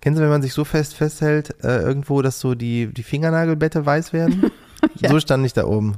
[0.01, 3.85] kennen Sie, wenn man sich so fest festhält, äh, irgendwo, dass so die, die Fingernagelbette
[3.85, 4.51] weiß werden?
[4.99, 5.09] Ja.
[5.09, 5.95] So stand ich da oben.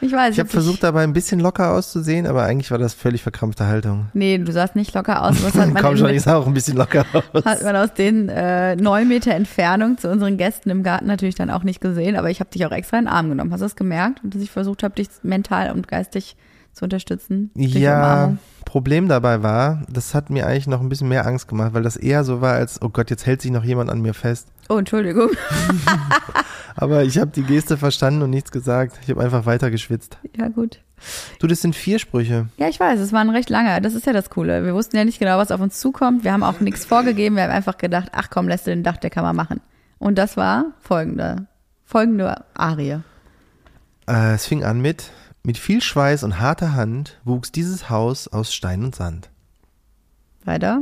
[0.00, 0.34] Ich weiß.
[0.34, 4.06] Ich habe versucht, dabei ein bisschen locker auszusehen, aber eigentlich war das völlig verkrampfte Haltung.
[4.14, 5.42] Nee, du sahst nicht locker aus.
[5.42, 7.44] Was hat man, Komm schon, ich sah auch ein bisschen locker aus.
[7.44, 11.50] hat man aus den äh, neun Meter Entfernung zu unseren Gästen im Garten natürlich dann
[11.50, 12.16] auch nicht gesehen.
[12.16, 13.52] Aber ich habe dich auch extra in den Arm genommen.
[13.52, 14.24] Hast du das gemerkt?
[14.24, 16.36] Und dass ich versucht habe, dich mental und geistig
[16.72, 17.50] zu unterstützen?
[17.54, 18.36] Ja.
[18.64, 21.96] Problem dabei war, das hat mir eigentlich noch ein bisschen mehr Angst gemacht, weil das
[21.96, 24.46] eher so war, als, oh Gott, jetzt hält sich noch jemand an mir fest.
[24.70, 25.30] Oh, Entschuldigung.
[26.76, 29.00] Aber ich habe die Geste verstanden und nichts gesagt.
[29.02, 30.16] Ich habe einfach weiter geschwitzt.
[30.36, 30.78] Ja, gut.
[31.40, 32.46] Du, das sind vier Sprüche.
[32.56, 33.80] Ja, ich weiß, es waren recht lange.
[33.80, 34.64] Das ist ja das Coole.
[34.64, 36.22] Wir wussten ja nicht genau, was auf uns zukommt.
[36.22, 37.34] Wir haben auch nichts vorgegeben.
[37.34, 39.60] Wir haben einfach gedacht, ach komm, lässt du den Dachdecker mal machen.
[39.98, 41.48] Und das war folgende,
[41.84, 43.00] folgende Arie.
[44.06, 45.10] Äh, es fing an mit,
[45.42, 49.30] mit viel Schweiß und harter Hand wuchs dieses Haus aus Stein und Sand.
[50.44, 50.80] Weiter.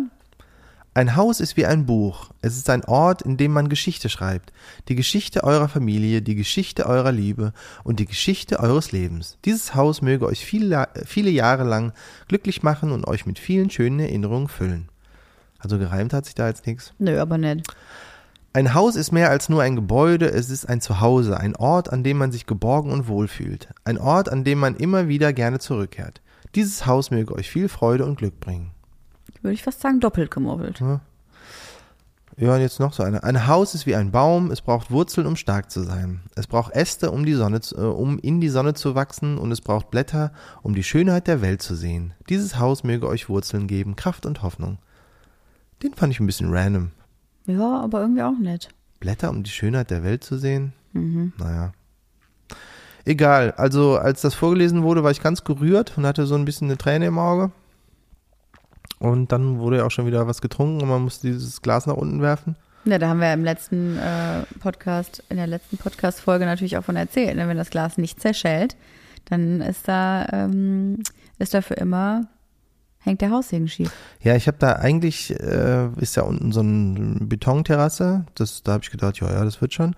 [0.94, 2.30] Ein Haus ist wie ein Buch.
[2.42, 4.52] Es ist ein Ort, in dem man Geschichte schreibt.
[4.88, 7.52] Die Geschichte eurer Familie, die Geschichte eurer Liebe
[7.84, 9.38] und die Geschichte eures Lebens.
[9.44, 11.92] Dieses Haus möge euch viele, viele Jahre lang
[12.26, 14.88] glücklich machen und euch mit vielen schönen Erinnerungen füllen.
[15.58, 16.94] Also gereimt hat sich da jetzt nichts.
[16.98, 17.66] Nö, aber nicht.
[18.52, 22.02] Ein Haus ist mehr als nur ein Gebäude, es ist ein Zuhause, ein Ort, an
[22.02, 23.68] dem man sich geborgen und wohlfühlt.
[23.84, 26.22] Ein Ort, an dem man immer wieder gerne zurückkehrt.
[26.54, 28.72] Dieses Haus möge euch viel Freude und Glück bringen.
[29.42, 30.80] Würde ich fast sagen, doppelt gemobbelt.
[32.40, 33.24] Ja, und jetzt noch so eine.
[33.24, 36.20] Ein Haus ist wie ein Baum, es braucht Wurzeln, um stark zu sein.
[36.36, 39.50] Es braucht Äste, um, die Sonne, zu- äh, um in die Sonne zu wachsen, und
[39.50, 42.14] es braucht Blätter, um die Schönheit der Welt zu sehen.
[42.28, 44.78] Dieses Haus möge euch Wurzeln geben, Kraft und Hoffnung.
[45.82, 46.92] Den fand ich ein bisschen random.
[47.46, 48.68] Ja, aber irgendwie auch nicht.
[49.00, 50.72] Blätter, um die Schönheit der Welt zu sehen?
[50.92, 51.72] Naja.
[53.04, 56.68] Egal, also als das vorgelesen wurde, war ich ganz gerührt und hatte so ein bisschen
[56.68, 57.50] eine Träne im Auge.
[58.98, 61.96] Und dann wurde ja auch schon wieder was getrunken und man musste dieses Glas nach
[61.96, 62.56] unten werfen.
[62.84, 66.96] Ja, da haben wir im letzten äh, Podcast, in der letzten Podcast-Folge natürlich auch von
[66.96, 67.36] erzählt.
[67.36, 67.46] Ne?
[67.46, 68.76] Wenn das Glas nicht zerschellt,
[69.26, 71.02] dann ist da, ähm,
[71.38, 72.28] ist da für immer,
[73.00, 73.92] hängt der Haussegen schief.
[74.22, 78.24] Ja, ich habe da eigentlich, äh, ist ja unten so eine Betonterrasse.
[78.34, 79.94] Das, da habe ich gedacht, ja, ja, das wird schon.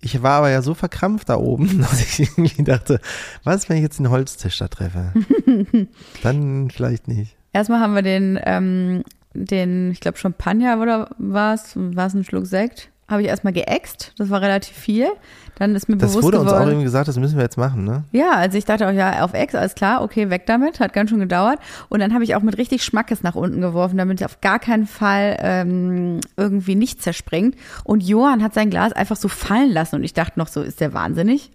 [0.00, 3.00] Ich war aber ja so verkrampft da oben, dass ich irgendwie dachte,
[3.44, 5.12] was, wenn ich jetzt einen Holztisch da treffe?
[6.22, 7.36] Dann vielleicht nicht.
[7.52, 9.02] Erstmal haben wir den, ähm,
[9.34, 14.12] den, ich glaube Champagner oder was, war es ein Schluck Sekt, habe ich erstmal geäxt.
[14.18, 15.08] Das war relativ viel.
[15.56, 16.68] Dann ist mir Das bewusst wurde uns auch geworden.
[16.70, 18.04] irgendwie gesagt, das müssen wir jetzt machen, ne?
[18.12, 21.10] Ja, also ich dachte auch, ja, auf Ex, alles klar, okay, weg damit, hat ganz
[21.10, 21.58] schön gedauert.
[21.88, 24.58] Und dann habe ich auch mit richtig Schmackes nach unten geworfen, damit es auf gar
[24.60, 27.56] keinen Fall ähm, irgendwie nicht zerspringt.
[27.84, 30.80] Und Johann hat sein Glas einfach so fallen lassen und ich dachte noch so, ist
[30.80, 31.50] der wahnsinnig?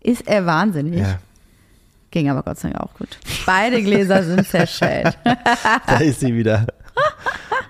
[0.00, 1.00] Ist er wahnsinnig?
[1.00, 1.18] Ja,
[2.12, 3.18] Ging aber Gott sei Dank auch gut.
[3.44, 5.18] Beide Gläser sind zerschellt.
[5.86, 6.66] da ist sie wieder.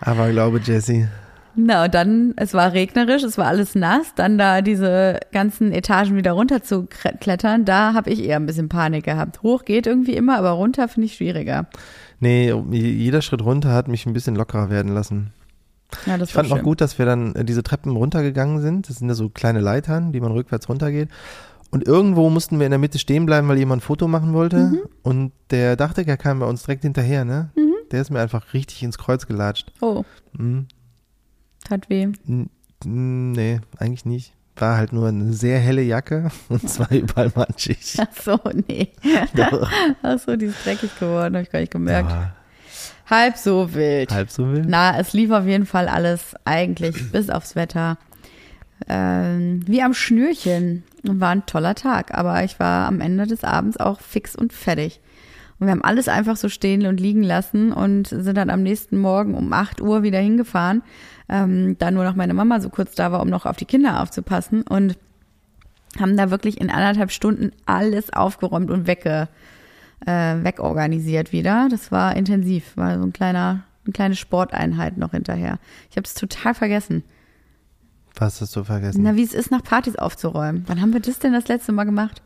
[0.00, 1.08] Aber glaube, Jessie.
[1.54, 6.16] Na, und dann, es war regnerisch, es war alles nass, dann da diese ganzen Etagen
[6.16, 9.42] wieder runter zu klettern, da habe ich eher ein bisschen Panik gehabt.
[9.42, 11.66] Hoch geht irgendwie immer, aber runter finde ich schwieriger.
[12.20, 15.32] Nee, jeder Schritt runter hat mich ein bisschen lockerer werden lassen.
[16.06, 16.62] Ja, Ich fand schön.
[16.62, 18.88] gut, dass wir dann äh, diese Treppen runtergegangen sind.
[18.88, 21.10] Das sind ja so kleine Leitern, die man rückwärts runtergeht.
[21.72, 24.58] Und irgendwo mussten wir in der Mitte stehen bleiben, weil jemand ein Foto machen wollte.
[24.58, 24.80] Mhm.
[25.02, 27.50] Und der dachte, er kam bei uns direkt hinterher, ne?
[27.90, 29.72] Der ist mir einfach richtig ins Kreuz gelatscht.
[29.80, 30.04] Oh,
[30.36, 30.66] Hm,
[31.64, 32.08] tat weh.
[32.28, 32.50] n-
[32.84, 34.34] nee, eigentlich nicht.
[34.56, 37.96] War halt nur eine sehr helle Jacke und zwar überall matschig.
[37.98, 38.92] Ach so, nee.
[39.34, 39.70] Doch.
[40.02, 42.10] Ach so, die ist dreckig geworden, habe ich gar nicht gemerkt.
[42.10, 42.34] Ja,
[43.08, 44.10] Halb so wild.
[44.12, 44.66] halb so wild.
[44.68, 47.98] Na, es lief auf jeden Fall alles eigentlich bis aufs Wetter.
[48.88, 50.84] Ähm, wie am Schnürchen.
[51.04, 52.14] War ein toller Tag.
[52.14, 55.00] Aber ich war am Ende des Abends auch fix und fertig.
[55.58, 58.98] Und wir haben alles einfach so stehen und liegen lassen und sind dann am nächsten
[58.98, 60.82] Morgen um 8 Uhr wieder hingefahren.
[61.28, 64.00] Ähm, da nur noch meine Mama so kurz da war, um noch auf die Kinder
[64.00, 64.62] aufzupassen.
[64.62, 64.96] Und
[66.00, 69.28] haben da wirklich in anderthalb Stunden alles aufgeräumt und wegge,
[70.06, 71.68] äh, wegorganisiert wieder.
[71.70, 75.58] Das war intensiv, war so ein kleiner, eine kleine Sporteinheit noch hinterher.
[75.90, 77.04] Ich habe es total vergessen.
[78.16, 79.02] Was hast du vergessen?
[79.02, 80.64] Na, wie es ist, nach Partys aufzuräumen.
[80.66, 82.22] Wann haben wir das denn das letzte Mal gemacht?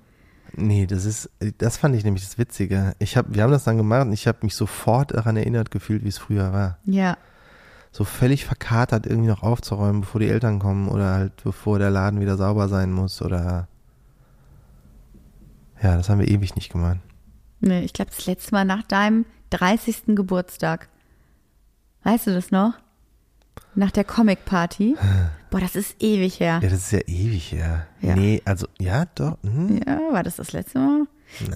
[0.54, 2.94] Nee, das ist, das fand ich nämlich das Witzige.
[2.98, 6.02] Ich hab, wir haben das dann gemacht und ich habe mich sofort daran erinnert gefühlt,
[6.04, 6.78] wie es früher war.
[6.84, 7.16] Ja,
[7.92, 12.20] So völlig verkatert irgendwie noch aufzuräumen, bevor die Eltern kommen oder halt bevor der Laden
[12.20, 13.68] wieder sauber sein muss oder
[15.82, 16.98] ja, das haben wir ewig nicht gemacht.
[17.60, 20.04] nee, ich glaube, das letzte Mal nach deinem 30.
[20.08, 20.88] Geburtstag.
[22.02, 22.74] Weißt du das noch?
[23.74, 24.96] Nach der Comic-Party.
[25.50, 26.60] Boah, das ist ewig her.
[26.62, 27.86] Ja, das ist ja ewig her.
[28.00, 28.14] Ja.
[28.16, 29.36] Nee, also ja, doch.
[29.42, 29.80] Hm.
[29.86, 31.06] Ja, war das das letzte Mal?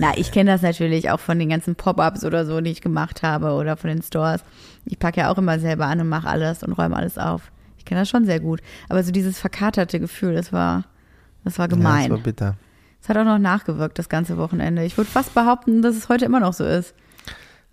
[0.00, 3.22] Na, ich kenne das natürlich auch von den ganzen Pop-ups oder so, die ich gemacht
[3.22, 4.42] habe oder von den Stores.
[4.84, 7.52] Ich packe ja auch immer selber an und mache alles und räume alles auf.
[7.78, 8.60] Ich kenne das schon sehr gut.
[8.88, 10.84] Aber so dieses verkaterte Gefühl, das war,
[11.44, 12.08] das war Ja, gemein.
[12.08, 12.56] das war bitter.
[13.02, 14.84] Es hat auch noch nachgewirkt das ganze Wochenende.
[14.84, 16.94] Ich würde fast behaupten, dass es heute immer noch so ist.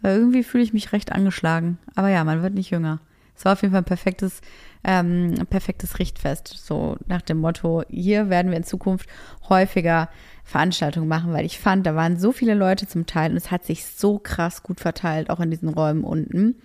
[0.01, 1.79] Weil irgendwie fühle ich mich recht angeschlagen.
[1.95, 2.99] Aber ja, man wird nicht jünger.
[3.37, 4.41] Es war auf jeden Fall ein perfektes,
[4.83, 6.47] ähm, perfektes Richtfest.
[6.47, 9.07] So nach dem Motto, hier werden wir in Zukunft
[9.47, 10.09] häufiger
[10.43, 13.65] Veranstaltungen machen, weil ich fand, da waren so viele Leute zum Teil und es hat
[13.65, 16.55] sich so krass gut verteilt, auch in diesen Räumen unten.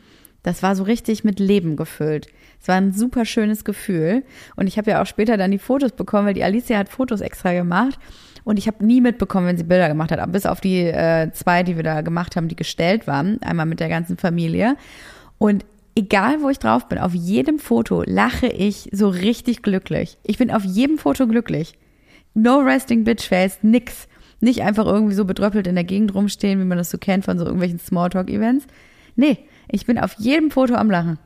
[0.42, 2.26] Das war so richtig mit Leben gefüllt.
[2.60, 4.24] Es war ein super schönes Gefühl.
[4.56, 7.20] Und ich habe ja auch später dann die Fotos bekommen, weil die Alicia hat Fotos
[7.20, 7.98] extra gemacht.
[8.44, 11.62] Und ich habe nie mitbekommen, wenn sie Bilder gemacht hat, bis auf die äh, zwei,
[11.62, 13.40] die wir da gemacht haben, die gestellt waren.
[13.42, 14.76] Einmal mit der ganzen Familie.
[15.38, 20.18] Und egal, wo ich drauf bin, auf jedem Foto lache ich so richtig glücklich.
[20.24, 21.78] Ich bin auf jedem Foto glücklich.
[22.34, 24.08] No resting bitch face, nix.
[24.40, 27.38] Nicht einfach irgendwie so betröppelt in der Gegend rumstehen, wie man das so kennt von
[27.38, 28.66] so irgendwelchen Smalltalk-Events.
[29.14, 31.18] Nee, ich bin auf jedem Foto am Lachen.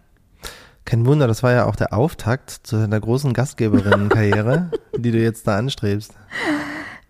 [0.84, 5.46] Kein Wunder, das war ja auch der Auftakt zu deiner großen Gastgeberinnenkarriere, die du jetzt
[5.46, 6.12] da anstrebst.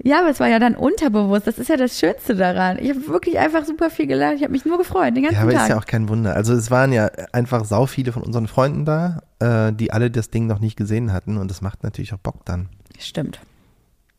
[0.07, 1.49] Ja, aber es war ja dann unterbewusst.
[1.49, 2.79] Das ist ja das Schönste daran.
[2.79, 4.37] Ich habe wirklich einfach super viel gelernt.
[4.37, 5.63] Ich habe mich nur gefreut, den ganzen Ja, aber Tag.
[5.65, 6.35] ist ja auch kein Wunder.
[6.37, 10.31] Also es waren ja einfach sau viele von unseren Freunden da, äh, die alle das
[10.31, 12.69] Ding noch nicht gesehen hatten und das macht natürlich auch Bock dann.
[13.01, 13.41] Stimmt.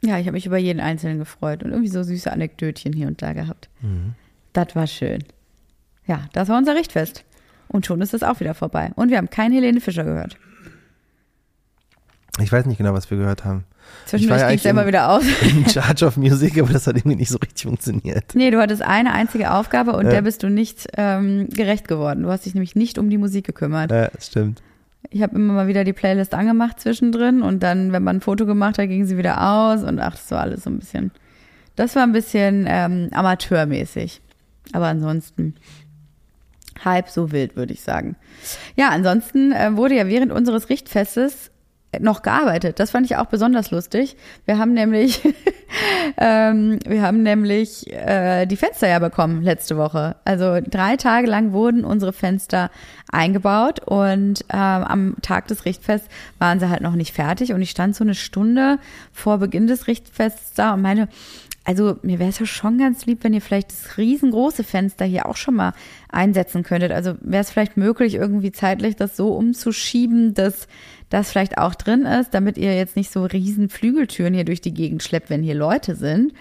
[0.02, 3.21] Ja, ich habe mich über jeden Einzelnen gefreut und irgendwie so süße Anekdötchen hier und
[3.21, 3.69] da gehabt.
[4.52, 5.23] Das war schön.
[6.06, 7.23] Ja, das war unser Richtfest.
[7.69, 8.91] Und schon ist es auch wieder vorbei.
[8.95, 10.38] Und wir haben keinen Helene Fischer gehört.
[12.39, 13.63] Ich weiß nicht genau, was wir gehört haben.
[14.06, 15.23] Zwischendurch ja ging es eigentlich immer wieder aus.
[15.41, 18.23] In Charge of Music, aber das hat irgendwie nicht so richtig funktioniert.
[18.36, 20.12] Nee, du hattest eine einzige Aufgabe und Ja.
[20.12, 22.23] der bist du nicht ähm, gerecht geworden.
[22.23, 23.91] Du hast dich nämlich nicht um die Musik gekümmert.
[23.91, 24.62] Ja, das stimmt.
[25.10, 28.45] Ich habe immer mal wieder die Playlist angemacht zwischendrin und dann, wenn man ein Foto
[28.45, 31.12] gemacht hat, ging sie wieder aus und ach, das war alles so ein bisschen.
[31.76, 34.21] Das war ein bisschen ähm, amateurmäßig.
[34.73, 35.56] Aber ansonsten
[36.84, 38.15] halb so wild, würde ich sagen.
[38.76, 41.52] Ja, ansonsten äh, wurde ja während unseres Richtfestes
[42.00, 42.80] noch gearbeitet.
[42.80, 44.18] Das fand ich auch besonders lustig.
[44.46, 45.22] Wir haben nämlich,
[46.18, 50.16] ähm, wir haben nämlich äh, die Fenster ja bekommen letzte Woche.
[50.26, 52.72] Also drei Tage lang wurden unsere Fenster
[53.12, 57.70] eingebaut und ähm, am Tag des Richtfests waren sie halt noch nicht fertig und ich
[57.70, 58.80] stand so eine Stunde
[59.14, 61.08] vor Beginn des Richtfests da und meine,
[61.68, 65.26] also mir wäre es ja schon ganz lieb, wenn ihr vielleicht das riesengroße Fenster hier
[65.26, 65.74] auch schon mal
[66.10, 66.94] einsetzen könntet.
[66.94, 70.70] Also wäre es vielleicht möglich, irgendwie zeitlich das so umzuschieben, dass
[71.10, 74.74] das vielleicht auch drin ist, damit ihr jetzt nicht so riesen Flügeltüren hier durch die
[74.74, 76.34] Gegend schleppt, wenn hier Leute sind.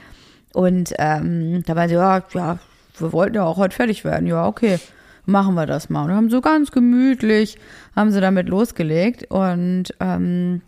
[0.52, 2.58] Und ähm, da war sie, ja, ja,
[2.98, 4.26] wir wollten ja auch heute fertig werden.
[4.26, 4.78] Ja, okay,
[5.26, 6.04] machen wir das mal.
[6.04, 7.58] Und haben so ganz gemütlich,
[7.94, 10.62] haben sie damit losgelegt und ähm,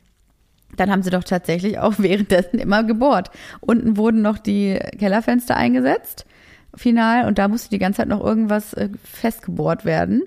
[0.77, 3.31] dann haben sie doch tatsächlich auch währenddessen immer gebohrt.
[3.61, 6.27] Unten wurden noch die Kellerfenster eingesetzt,
[6.75, 10.23] final, und da musste die ganze Zeit noch irgendwas äh, festgebohrt werden.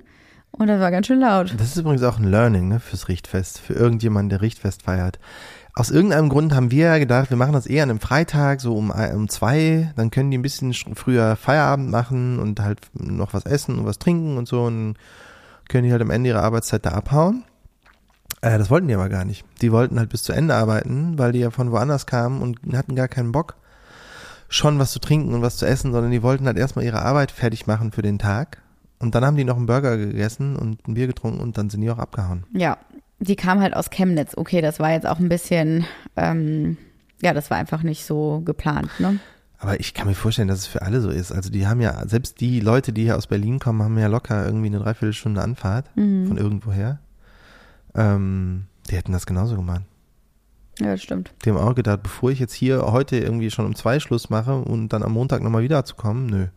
[0.61, 1.55] Und das war ganz schön laut.
[1.57, 5.17] Das ist übrigens auch ein Learning ne, fürs Richtfest, für irgendjemanden, der Richtfest feiert.
[5.73, 8.75] Aus irgendeinem Grund haben wir ja gedacht, wir machen das eher an einem Freitag, so
[8.75, 13.47] um, um zwei, dann können die ein bisschen früher Feierabend machen und halt noch was
[13.47, 14.97] essen und was trinken und so und
[15.67, 17.43] können die halt am Ende ihrer Arbeitszeit da abhauen.
[18.41, 19.43] Äh, das wollten die aber gar nicht.
[19.63, 22.95] Die wollten halt bis zu Ende arbeiten, weil die ja von woanders kamen und hatten
[22.95, 23.55] gar keinen Bock,
[24.47, 27.31] schon was zu trinken und was zu essen, sondern die wollten halt erstmal ihre Arbeit
[27.31, 28.61] fertig machen für den Tag.
[29.01, 31.81] Und dann haben die noch einen Burger gegessen und ein Bier getrunken und dann sind
[31.81, 32.43] die auch abgehauen.
[32.53, 32.77] Ja,
[33.19, 34.33] die kam halt aus Chemnitz.
[34.37, 35.85] Okay, das war jetzt auch ein bisschen,
[36.15, 36.77] ähm,
[37.21, 39.19] ja, das war einfach nicht so geplant, ne?
[39.59, 41.31] Aber ich kann mir vorstellen, dass es für alle so ist.
[41.31, 44.43] Also die haben ja, selbst die Leute, die hier aus Berlin kommen, haben ja locker
[44.43, 46.27] irgendwie eine Dreiviertelstunde Anfahrt Mhm.
[46.27, 46.99] von irgendwoher.
[47.93, 49.83] Ähm, die hätten das genauso gemacht.
[50.79, 51.31] Ja, das stimmt.
[51.45, 54.55] Die haben auch gedacht, bevor ich jetzt hier heute irgendwie schon um zwei Schluss mache
[54.55, 56.47] und dann am Montag nochmal wieder zu kommen, nö.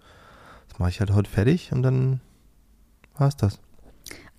[0.70, 2.20] Das mache ich halt heute fertig und dann
[3.18, 3.60] war's das.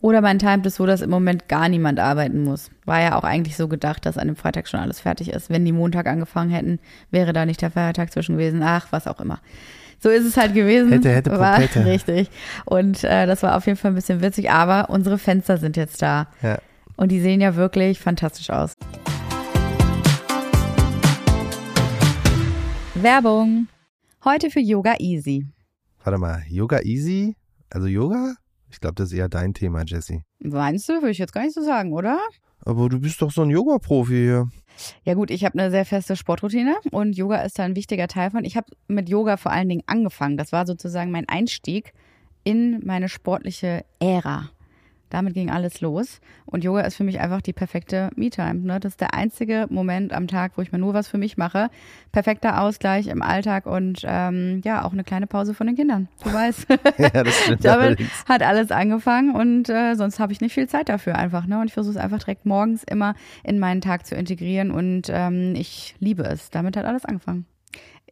[0.01, 2.69] Oder man timet es so, dass im Moment gar niemand arbeiten muss.
[2.85, 5.49] War ja auch eigentlich so gedacht, dass an dem Freitag schon alles fertig ist.
[5.49, 8.61] Wenn die Montag angefangen hätten, wäre da nicht der Feiertag zwischen gewesen.
[8.61, 9.39] Ach, was auch immer.
[9.99, 10.91] So ist es halt gewesen.
[10.91, 11.85] Hätte, hätte, war Popette.
[11.85, 12.29] richtig.
[12.65, 14.51] Und äh, das war auf jeden Fall ein bisschen witzig.
[14.51, 16.27] Aber unsere Fenster sind jetzt da.
[16.43, 16.59] Ja.
[16.97, 18.73] Und die sehen ja wirklich fantastisch aus.
[22.93, 23.67] Werbung.
[24.23, 25.47] Heute für Yoga Easy.
[26.03, 27.35] Warte mal, Yoga Easy?
[27.71, 28.35] Also Yoga?
[28.75, 30.23] Ich glaube, das ist eher dein Thema, Jesse.
[30.39, 30.95] Meinst du?
[30.95, 32.19] Würde ich jetzt gar nicht so sagen, oder?
[32.65, 34.49] Aber du bist doch so ein Yoga-Profi hier.
[35.05, 38.31] Ja gut, ich habe eine sehr feste Sportroutine und Yoga ist da ein wichtiger Teil
[38.31, 38.43] von.
[38.43, 40.35] Ich habe mit Yoga vor allen Dingen angefangen.
[40.35, 41.93] Das war sozusagen mein Einstieg
[42.43, 44.49] in meine sportliche Ära.
[45.15, 46.19] Damit ging alles los.
[46.45, 48.55] Und Yoga ist für mich einfach die perfekte Me-Time.
[48.55, 48.81] Ne?
[48.81, 51.69] Das ist der einzige Moment am Tag, wo ich mir nur was für mich mache.
[52.11, 56.09] Perfekter Ausgleich im Alltag und ähm, ja, auch eine kleine Pause von den Kindern.
[56.21, 56.67] Du weißt.
[56.97, 60.89] Ja, das stimmt Damit hat alles angefangen und äh, sonst habe ich nicht viel Zeit
[60.89, 61.45] dafür einfach.
[61.45, 61.59] Ne?
[61.59, 65.55] Und ich versuche es einfach direkt morgens immer in meinen Tag zu integrieren und ähm,
[65.55, 66.49] ich liebe es.
[66.49, 67.45] Damit hat alles angefangen.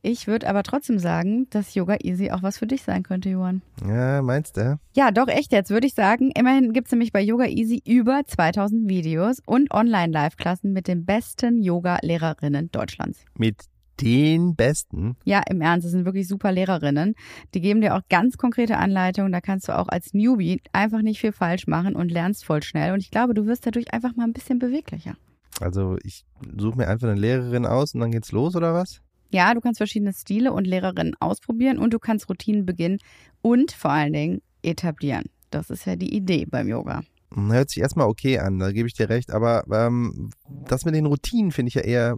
[0.05, 3.61] Ich würde aber trotzdem sagen, dass Yoga Easy auch was für dich sein könnte, Johann.
[3.87, 4.77] Ja, meinst du?
[4.93, 6.29] Ja, doch, echt jetzt, würde ich sagen.
[6.31, 12.69] Immerhin gibt's nämlich bei Yoga Easy über 2000 Videos und Online-Live-Klassen mit den besten Yoga-Lehrerinnen
[12.69, 13.23] Deutschlands.
[13.37, 13.63] Mit
[14.01, 15.15] den Besten.
[15.23, 17.15] Ja, im Ernst, das sind wirklich super Lehrerinnen.
[17.53, 19.31] Die geben dir auch ganz konkrete Anleitungen.
[19.31, 22.91] Da kannst du auch als Newbie einfach nicht viel falsch machen und lernst voll schnell.
[22.91, 25.15] Und ich glaube, du wirst dadurch einfach mal ein bisschen beweglicher.
[25.61, 26.25] Also ich
[26.57, 29.01] suche mir einfach eine Lehrerin aus und dann geht's los, oder was?
[29.33, 32.99] Ja, du kannst verschiedene Stile und Lehrerinnen ausprobieren und du kannst Routinen beginnen
[33.41, 35.25] und vor allen Dingen etablieren.
[35.49, 37.01] Das ist ja die Idee beim Yoga.
[37.35, 40.29] Hört sich erstmal okay an, da gebe ich dir recht, aber ähm,
[40.67, 42.17] das mit den Routinen finde ich ja eher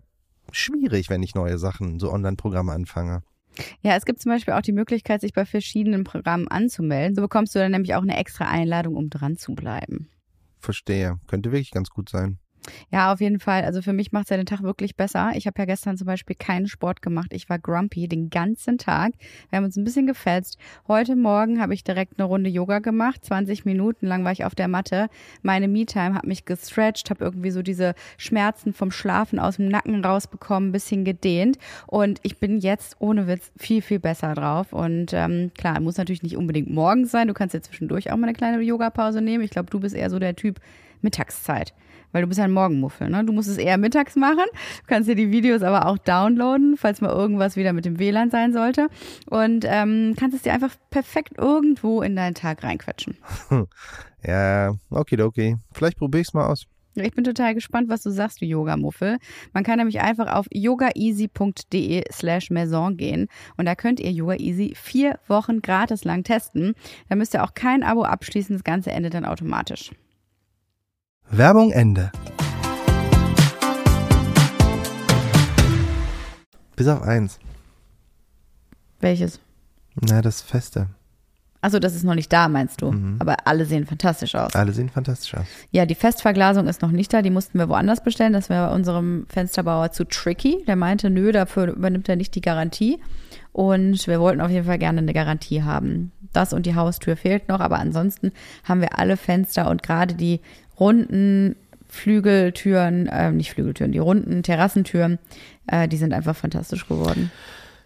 [0.52, 3.24] schwierig, wenn ich neue Sachen, so Online-Programme anfange.
[3.82, 7.16] Ja, es gibt zum Beispiel auch die Möglichkeit, sich bei verschiedenen Programmen anzumelden.
[7.16, 10.10] So bekommst du dann nämlich auch eine extra Einladung, um dran zu bleiben.
[10.60, 11.18] Verstehe.
[11.28, 12.40] Könnte wirklich ganz gut sein.
[12.92, 13.64] Ja, auf jeden Fall.
[13.64, 15.32] Also für mich macht es ja den Tag wirklich besser.
[15.36, 17.32] Ich habe ja gestern zum Beispiel keinen Sport gemacht.
[17.32, 19.14] Ich war grumpy den ganzen Tag.
[19.50, 20.58] Wir haben uns ein bisschen gefetzt.
[20.88, 23.24] Heute Morgen habe ich direkt eine Runde Yoga gemacht.
[23.26, 25.08] 20 Minuten lang war ich auf der Matte.
[25.42, 30.04] Meine Me-Time hat mich gestretched, habe irgendwie so diese Schmerzen vom Schlafen aus dem Nacken
[30.04, 31.58] rausbekommen, ein bisschen gedehnt.
[31.88, 34.74] Und ich bin jetzt ohne Witz viel, viel besser drauf.
[34.74, 37.28] Und ähm, klar, muss natürlich nicht unbedingt morgens sein.
[37.28, 39.44] Du kannst ja zwischendurch auch mal eine kleine Yoga-Pause nehmen.
[39.44, 40.60] Ich glaube, du bist eher so der Typ
[41.02, 41.74] Mittagszeit.
[42.16, 43.26] Weil du bist ja ein Morgenmuffel, ne?
[43.26, 44.46] Du musst es eher mittags machen.
[44.54, 48.32] Du kannst dir die Videos aber auch downloaden, falls mal irgendwas wieder mit dem WLAN
[48.32, 48.88] sein sollte.
[49.30, 53.18] Und ähm, kannst es dir einfach perfekt irgendwo in deinen Tag reinquetschen.
[54.28, 55.58] Ja, okay, okay.
[55.72, 56.66] Vielleicht probiere ich es mal aus.
[56.96, 59.20] Ich bin total gespannt, was du sagst, du Yoga-Muffel.
[59.54, 64.74] Man kann nämlich einfach auf yogaeasy.de slash maison gehen und da könnt ihr Yoga Easy
[64.76, 66.74] vier Wochen gratis lang testen.
[67.08, 69.92] Da müsst ihr auch kein Abo abschließen, das Ganze endet dann automatisch.
[71.32, 72.12] Werbung Ende.
[76.76, 77.40] Bis auf eins.
[79.00, 79.40] Welches?
[79.96, 80.88] Na, das Feste.
[81.62, 82.92] Achso, das ist noch nicht da, meinst du.
[82.92, 83.16] Mhm.
[83.20, 84.54] Aber alle sehen fantastisch aus.
[84.54, 85.48] Alle sehen fantastisch aus.
[85.72, 87.24] Ja, die Festverglasung ist noch nicht da.
[87.24, 88.34] Die mussten wir woanders bestellen.
[88.34, 90.64] Das wäre bei unserem Fensterbauer zu tricky.
[90.68, 93.00] Der meinte, nö, dafür übernimmt er nicht die Garantie.
[93.52, 96.12] Und wir wollten auf jeden Fall gerne eine Garantie haben.
[96.34, 98.32] Das und die Haustür fehlt noch, aber ansonsten
[98.66, 100.42] haben wir alle Fenster und gerade die
[100.80, 101.56] runden
[101.88, 105.20] Flügeltüren, äh, nicht Flügeltüren, die runden Terrassentüren,
[105.68, 107.32] äh, die sind einfach fantastisch geworden.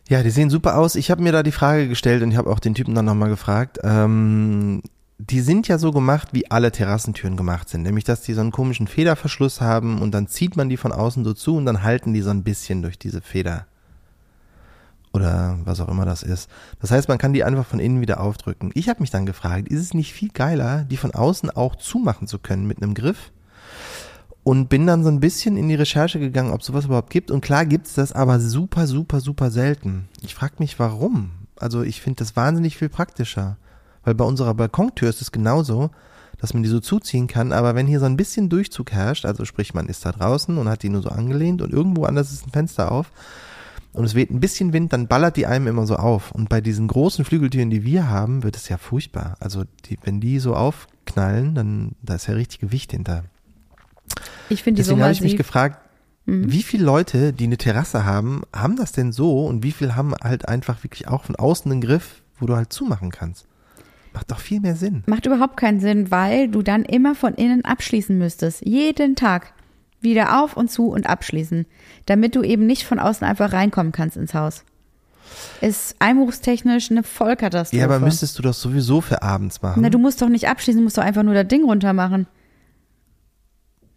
[0.08, 0.96] Ja, die sehen super aus.
[0.96, 3.30] Ich habe mir da die Frage gestellt und ich habe auch den Typen dann nochmal
[3.30, 3.78] gefragt.
[3.84, 4.82] Ähm,
[5.20, 7.84] die sind ja so gemacht, wie alle Terrassentüren gemacht sind.
[7.84, 11.24] Nämlich, dass die so einen komischen Federverschluss haben und dann zieht man die von außen
[11.24, 13.68] so zu und dann halten die so ein bisschen durch diese Feder.
[15.12, 16.50] Oder was auch immer das ist.
[16.80, 18.72] Das heißt, man kann die einfach von innen wieder aufdrücken.
[18.74, 22.28] Ich habe mich dann gefragt, ist es nicht viel geiler, die von außen auch zumachen
[22.28, 23.32] zu können mit einem Griff?
[24.44, 27.30] Und bin dann so ein bisschen in die Recherche gegangen, ob sowas überhaupt gibt.
[27.30, 30.08] Und klar gibt's das, aber super, super, super selten.
[30.22, 31.32] Ich frage mich, warum.
[31.58, 33.58] Also ich finde das wahnsinnig viel praktischer.
[34.04, 35.92] Weil bei unserer Balkontür ist es genauso,
[36.40, 37.52] dass man die so zuziehen kann.
[37.52, 40.70] Aber wenn hier so ein bisschen Durchzug herrscht, also sprich man ist da draußen und
[40.70, 43.12] hat die nur so angelehnt und irgendwo anders ist ein Fenster auf,
[44.00, 46.32] und es weht ein bisschen Wind, dann ballert die einem immer so auf.
[46.32, 49.36] Und bei diesen großen Flügeltüren, die wir haben, wird es ja furchtbar.
[49.40, 53.26] Also die, wenn die so aufknallen, dann da ist ja richtig Gewicht hinter.
[54.50, 55.80] Ich finde die so Deswegen habe ich mich gefragt,
[56.30, 56.52] Mhm.
[56.52, 60.14] wie viele Leute, die eine Terrasse haben, haben das denn so und wie viele haben
[60.14, 63.48] halt einfach wirklich auch von außen einen Griff, wo du halt zumachen kannst?
[64.14, 65.04] Macht doch viel mehr Sinn.
[65.08, 68.66] Macht überhaupt keinen Sinn, weil du dann immer von innen abschließen müsstest.
[68.66, 69.54] Jeden Tag.
[70.02, 71.66] Wieder auf und zu und abschließen.
[72.06, 74.64] Damit du eben nicht von außen einfach reinkommen kannst ins Haus.
[75.62, 77.78] Ist einbruchstechnisch eine Vollkatastrophe.
[77.80, 79.82] Ja, aber müsstest du das sowieso für abends machen.
[79.84, 82.28] Na, du musst doch nicht abschließen, du musst doch einfach nur das Ding runter machen.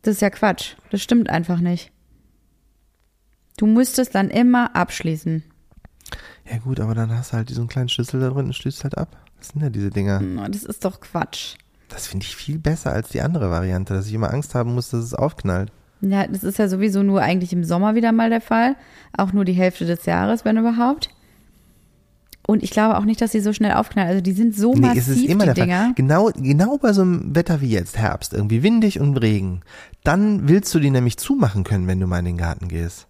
[0.02, 0.74] Das ist ja Quatsch.
[0.90, 1.90] Das stimmt einfach nicht.
[3.56, 5.42] Du müsstest dann immer abschließen.
[6.50, 8.98] ja gut, aber dann hast du halt diesen kleinen Schlüssel da drin und schließt halt
[8.98, 9.16] ab.
[9.38, 10.20] Was sind denn diese Dinger?
[10.20, 11.54] Na, Das ist doch Quatsch.
[11.88, 14.90] Das finde ich viel besser als die andere Variante, dass ich immer Angst haben muss,
[14.90, 15.70] dass es aufknallt.
[16.02, 18.76] Ja, das ist ja sowieso nur eigentlich im Sommer wieder mal der Fall.
[19.16, 21.10] Auch nur die Hälfte des Jahres, wenn überhaupt.
[22.44, 24.08] Und ich glaube auch nicht, dass sie so schnell aufknallen.
[24.10, 25.84] Also die sind so Nee, massiv, es ist immer die der Dinger.
[25.84, 25.92] Fall.
[25.94, 29.60] Genau, genau bei so einem Wetter wie jetzt, Herbst, irgendwie windig und Regen.
[30.02, 33.06] Dann willst du die nämlich zumachen können, wenn du mal in den Garten gehst.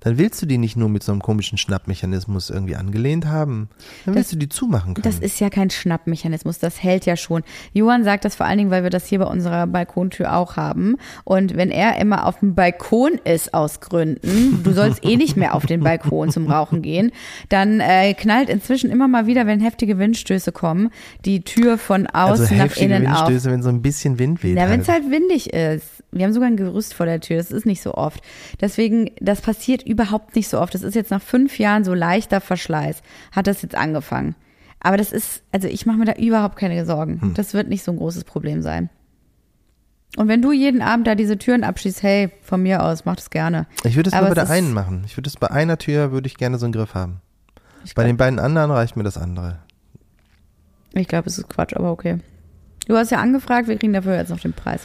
[0.00, 3.68] Dann willst du die nicht nur mit so einem komischen Schnappmechanismus irgendwie angelehnt haben.
[4.04, 5.04] Dann willst du die zumachen können.
[5.04, 7.42] Das ist ja kein Schnappmechanismus, das hält ja schon.
[7.72, 10.96] Johann sagt das vor allen Dingen, weil wir das hier bei unserer Balkontür auch haben.
[11.24, 15.54] Und wenn er immer auf dem Balkon ist aus Gründen, du sollst eh nicht mehr
[15.54, 17.12] auf den Balkon zum Rauchen gehen,
[17.48, 20.90] dann äh, knallt inzwischen immer mal wieder, wenn heftige Windstöße kommen,
[21.24, 23.28] die Tür von außen also nach innen auf.
[23.28, 24.56] Windstöße, wenn so ein bisschen Wind weht.
[24.56, 25.04] Ja, wenn es halt.
[25.04, 25.95] halt windig ist.
[26.18, 27.36] Wir haben sogar ein Gerüst vor der Tür.
[27.36, 28.22] Das ist nicht so oft.
[28.60, 30.74] Deswegen, das passiert überhaupt nicht so oft.
[30.74, 33.02] Das ist jetzt nach fünf Jahren so leichter Verschleiß.
[33.32, 34.34] Hat das jetzt angefangen.
[34.80, 37.20] Aber das ist, also ich mache mir da überhaupt keine Sorgen.
[37.20, 37.34] Hm.
[37.34, 38.90] Das wird nicht so ein großes Problem sein.
[40.16, 43.30] Und wenn du jeden Abend da diese Türen abschließt, hey, von mir aus, mach das
[43.30, 43.66] gerne.
[43.84, 45.02] Ich würde es Aber nur bei der einen machen.
[45.04, 47.20] Ich würde es bei einer Tür, würde ich gerne so einen Griff haben.
[47.84, 49.58] Ich Bei glaub- den beiden anderen reicht mir das andere.
[50.94, 52.18] Ich glaube, es ist Quatsch, aber okay.
[52.88, 54.80] Du hast ja angefragt, wir kriegen dafür jetzt noch den Preis.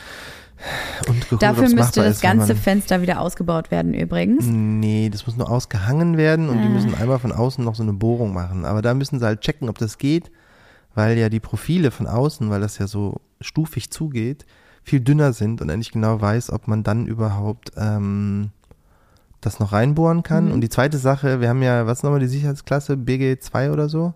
[1.08, 4.46] Und Dafür müsste das ist, ganze Fenster wieder ausgebaut werden übrigens.
[4.46, 6.70] Nee, das muss nur ausgehangen werden und die Ah.
[6.70, 8.66] müssen einmal von außen noch so eine Bohrung machen.
[8.66, 10.32] Aber da müssen sie halt checken, ob das geht,
[10.94, 14.46] weil ja die Profile von außen, weil das ja so stufig zugeht,
[14.84, 18.50] viel dünner sind und er nicht genau weiß, ob man dann überhaupt ähm,
[19.42, 20.46] das noch reinbohren kann.
[20.46, 20.52] Mhm.
[20.52, 24.14] Und die zweite Sache, wir haben ja, was nochmal die Sicherheitsklasse, BG2 oder so?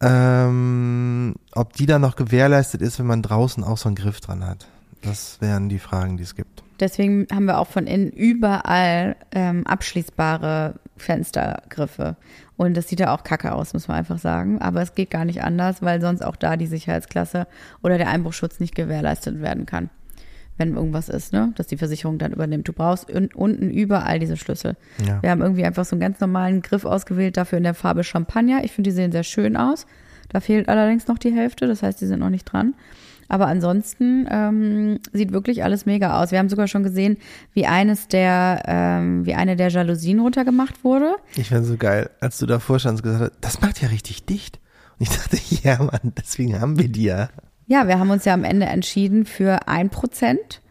[0.00, 4.46] Ähm, ob die dann noch gewährleistet ist, wenn man draußen auch so einen Griff dran
[4.46, 4.68] hat.
[5.02, 6.62] Das wären die Fragen, die es gibt.
[6.80, 12.16] Deswegen haben wir auch von innen überall ähm, abschließbare Fenstergriffe.
[12.56, 14.60] Und das sieht ja auch kacke aus, muss man einfach sagen.
[14.60, 17.46] Aber es geht gar nicht anders, weil sonst auch da die Sicherheitsklasse
[17.82, 19.90] oder der Einbruchschutz nicht gewährleistet werden kann.
[20.56, 21.52] Wenn irgendwas ist, ne?
[21.54, 22.66] Dass die Versicherung dann übernimmt.
[22.66, 24.76] Du brauchst un unten überall diese Schlüssel.
[25.06, 25.22] Ja.
[25.22, 28.64] Wir haben irgendwie einfach so einen ganz normalen Griff ausgewählt, dafür in der Farbe Champagner.
[28.64, 29.86] Ich finde, die sehen sehr schön aus.
[30.28, 32.74] Da fehlt allerdings noch die Hälfte, das heißt, die sind noch nicht dran.
[33.28, 36.32] Aber ansonsten ähm, sieht wirklich alles mega aus.
[36.32, 37.18] Wir haben sogar schon gesehen,
[37.52, 41.16] wie eines der, ähm, wie eine der Jalousien runtergemacht wurde.
[41.36, 44.24] Ich fand so geil, als du davor standst und gesagt hast, das macht ja richtig
[44.24, 44.60] dicht.
[44.98, 47.28] Und ich dachte, ja Mann, deswegen haben wir die ja.
[47.66, 50.62] Ja, wir haben uns ja am Ende entschieden für ein Prozent.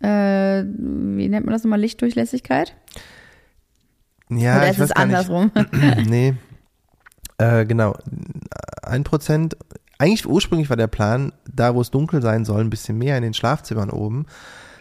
[0.00, 1.80] Äh, wie nennt man das nochmal?
[1.80, 2.74] Lichtdurchlässigkeit?
[4.30, 5.50] Ja, Oder ich ist weiß es gar andersrum?
[5.54, 6.06] nicht.
[6.08, 6.34] nee.
[7.38, 7.96] Äh, genau.
[8.82, 9.56] Ein Prozent.
[9.98, 13.24] Eigentlich ursprünglich war der Plan, da wo es dunkel sein soll, ein bisschen mehr in
[13.24, 14.26] den Schlafzimmern oben.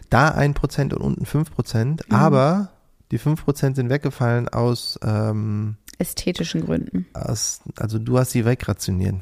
[0.09, 2.03] Da ein Prozent und unten fünf Prozent.
[2.07, 2.15] Mhm.
[2.15, 2.69] Aber
[3.11, 7.07] die fünf Prozent sind weggefallen aus, ähm, Ästhetischen Gründen.
[7.13, 9.15] aus, also du hast sie wegrationiert.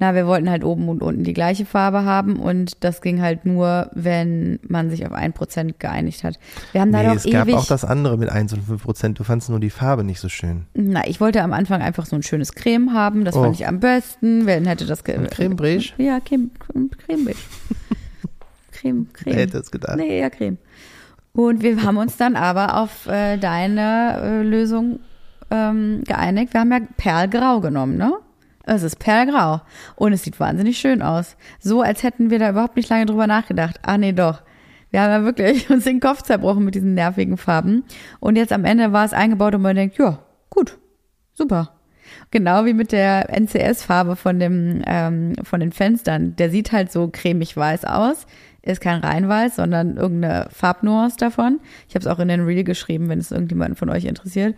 [0.00, 3.44] Na, wir wollten halt oben und unten die gleiche Farbe haben und das ging halt
[3.44, 6.38] nur, wenn man sich auf ein Prozent geeinigt hat.
[6.72, 7.54] Wir haben da Nee, doch es gab ewig.
[7.56, 9.18] auch das andere mit 1 und 5 Prozent.
[9.18, 10.64] Du fandst nur die Farbe nicht so schön.
[10.74, 13.24] Na, ich wollte am Anfang einfach so ein schönes Creme haben.
[13.26, 13.42] Das Oh.
[13.42, 14.46] fand ich am besten.
[14.46, 15.92] Wer hätte das ge Ein Creme Beige?
[15.98, 17.38] Ja, Creme, Creme, Creme Beige.
[18.72, 19.34] Creme, Creme.
[19.36, 19.96] Wer hätte es gedacht?
[19.96, 20.56] Nee, ja, Creme.
[21.32, 25.00] Und wir haben uns dann aber auf äh, deine äh, Lösung
[25.50, 26.54] ähm, geeinigt.
[26.54, 28.14] Wir haben ja Perlgrau genommen, ne?
[28.74, 29.62] Es ist Perlgrau.
[29.96, 31.36] Und es sieht wahnsinnig schön aus.
[31.58, 33.80] So, als hätten wir da überhaupt nicht lange drüber nachgedacht.
[33.82, 34.42] Ah, nee, doch.
[34.90, 37.82] Wir haben ja wirklich uns den Kopf zerbrochen mit diesen nervigen Farben.
[38.20, 40.78] Und jetzt am Ende war es eingebaut und man denkt, ja, gut,
[41.32, 41.72] super.
[42.30, 46.36] Genau wie mit der NCS-Farbe von dem ähm, von den Fenstern.
[46.36, 48.26] Der sieht halt so cremig weiß aus,
[48.62, 51.60] ist kein Reinweiß, sondern irgendeine Farbnuance davon.
[51.88, 54.54] Ich habe es auch in den Reel geschrieben, wenn es irgendjemanden von euch interessiert.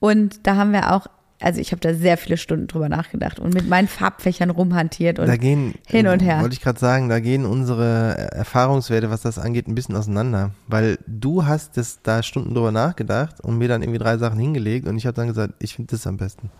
[0.00, 1.06] Und da haben wir auch
[1.42, 5.26] also ich habe da sehr viele Stunden drüber nachgedacht und mit meinen Farbfächern rumhantiert und
[5.26, 6.40] da gehen, hin und her.
[6.40, 10.50] Wollte ich gerade sagen, da gehen unsere Erfahrungswerte, was das angeht, ein bisschen auseinander.
[10.66, 14.86] Weil du hast das da Stunden drüber nachgedacht und mir dann irgendwie drei Sachen hingelegt
[14.86, 16.50] und ich habe dann gesagt, ich finde das am besten.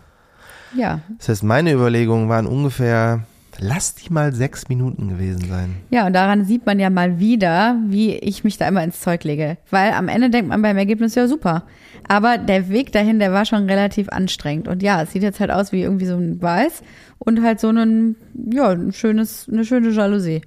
[0.75, 1.01] Ja.
[1.17, 3.25] Das heißt, meine Überlegungen waren ungefähr
[3.59, 5.75] Lass die mal sechs Minuten gewesen sein.
[5.89, 9.23] Ja, und daran sieht man ja mal wieder, wie ich mich da immer ins Zeug
[9.23, 9.57] lege.
[9.69, 11.63] Weil am Ende denkt man beim Ergebnis ja super.
[12.07, 14.67] Aber der Weg dahin, der war schon relativ anstrengend.
[14.67, 16.81] Und ja, es sieht jetzt halt aus wie irgendwie so ein Weiß
[17.19, 18.15] und halt so ein,
[18.51, 20.41] ja, ein schönes, eine schöne Jalousie.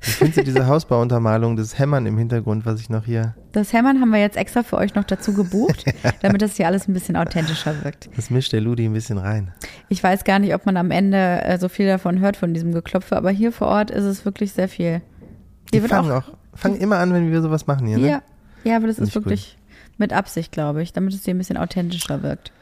[0.00, 3.34] Findest du diese Hausbauuntermalung, das Hämmern im Hintergrund, was ich noch hier.
[3.52, 5.84] Das Hämmern haben wir jetzt extra für euch noch dazu gebucht,
[6.22, 8.08] damit das hier alles ein bisschen authentischer wirkt.
[8.16, 9.52] Das mischt der Ludi ein bisschen rein.
[9.90, 12.72] Ich weiß gar nicht, ob man am Ende äh, so viel davon hört, von diesem
[12.72, 15.02] Geklopfe, aber hier vor Ort ist es wirklich sehr viel.
[15.72, 18.08] Die fangen auch, auch fangen immer an, wenn wir sowas machen hier, ne?
[18.08, 18.22] Ja,
[18.64, 19.98] ja aber das Find ist wirklich gut.
[19.98, 22.52] mit Absicht, glaube ich, damit es hier ein bisschen authentischer wirkt.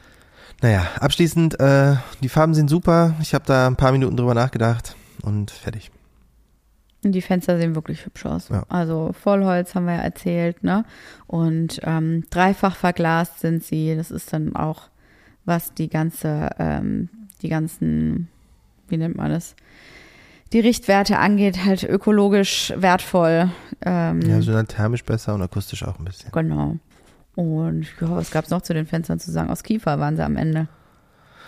[0.61, 3.15] Naja, abschließend, äh, die Farben sind super.
[3.21, 5.89] Ich habe da ein paar Minuten drüber nachgedacht und fertig.
[7.03, 8.49] Die Fenster sehen wirklich hübsch aus.
[8.49, 8.65] Ja.
[8.67, 10.83] Also Vollholz haben wir ja erzählt, ne?
[11.27, 13.95] Und ähm, dreifach verglast sind sie.
[13.95, 14.89] Das ist dann auch,
[15.45, 17.09] was die ganze, ähm,
[17.41, 18.27] die ganzen,
[18.89, 19.55] wie nennt man das?
[20.51, 23.49] Die Richtwerte angeht, halt ökologisch wertvoll.
[23.81, 26.31] Ähm, ja, sind halt thermisch besser und akustisch auch ein bisschen.
[26.31, 26.77] Genau.
[27.35, 29.49] Und ja, was gab es noch zu den Fenstern zu sagen?
[29.49, 30.67] Aus Kiefer waren sie am Ende.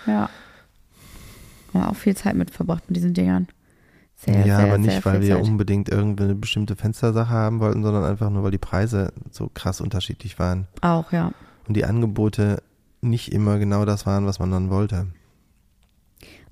[0.05, 0.29] Ja.
[1.73, 3.47] Haben auch viel Zeit mit verbracht mit diesen Dingern.
[4.23, 8.29] Sehr, ja, sehr, aber nicht, weil wir unbedingt irgendeine bestimmte Fenstersache haben wollten, sondern einfach
[8.29, 10.67] nur, weil die Preise so krass unterschiedlich waren.
[10.81, 11.31] Auch, ja.
[11.67, 12.61] Und die Angebote
[13.01, 15.07] nicht immer genau das waren, was man dann wollte.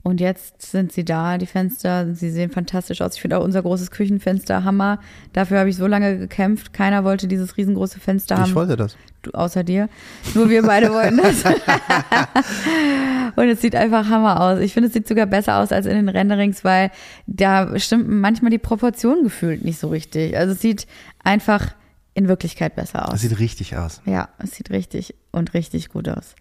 [0.01, 2.13] Und jetzt sind sie da, die Fenster.
[2.15, 3.15] Sie sehen fantastisch aus.
[3.15, 4.99] Ich finde auch unser großes Küchenfenster Hammer.
[5.33, 6.73] Dafür habe ich so lange gekämpft.
[6.73, 8.49] Keiner wollte dieses riesengroße Fenster haben.
[8.49, 8.95] Ich wollte das.
[9.21, 9.89] Du, außer dir.
[10.33, 11.43] Nur wir beide wollten das.
[13.35, 14.59] Und es sieht einfach Hammer aus.
[14.59, 16.91] Ich finde, es sieht sogar besser aus als in den Renderings, weil
[17.27, 20.37] da stimmen manchmal die Proportionen gefühlt nicht so richtig.
[20.37, 20.87] Also es sieht
[21.23, 21.75] einfach
[22.13, 23.15] in Wirklichkeit besser aus.
[23.15, 24.01] Es sieht richtig aus.
[24.05, 26.35] Ja, es sieht richtig und richtig gut aus.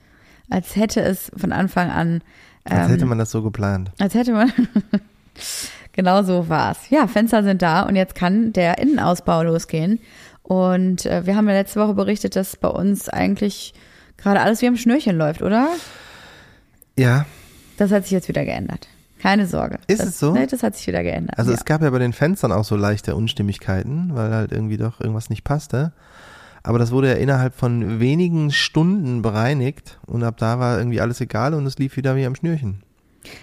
[0.49, 2.23] Als hätte es von Anfang an
[2.71, 3.91] als ähm, hätte man das so geplant.
[3.99, 4.53] Als hätte man.
[5.93, 6.79] genau so war's.
[6.91, 10.01] Ja, Fenster sind da und jetzt kann der Innenausbau losgehen.
[10.43, 13.75] Und äh, wir haben ja letzte Woche berichtet, dass bei uns eigentlich
[14.17, 15.69] gerade alles wie am Schnürchen läuft, oder?
[16.99, 17.27] Ja.
[17.77, 18.89] Das hat sich jetzt wieder geändert.
[19.21, 19.79] Keine Sorge.
[19.89, 20.33] Ist das, es so?
[20.33, 21.39] Nee, das hat sich wieder geändert.
[21.39, 21.57] Also ja.
[21.57, 25.29] es gab ja bei den Fenstern auch so leichte Unstimmigkeiten, weil halt irgendwie doch irgendwas
[25.29, 25.93] nicht passte.
[26.63, 31.21] Aber das wurde ja innerhalb von wenigen Stunden bereinigt und ab da war irgendwie alles
[31.21, 32.83] egal und es lief wieder wie am Schnürchen.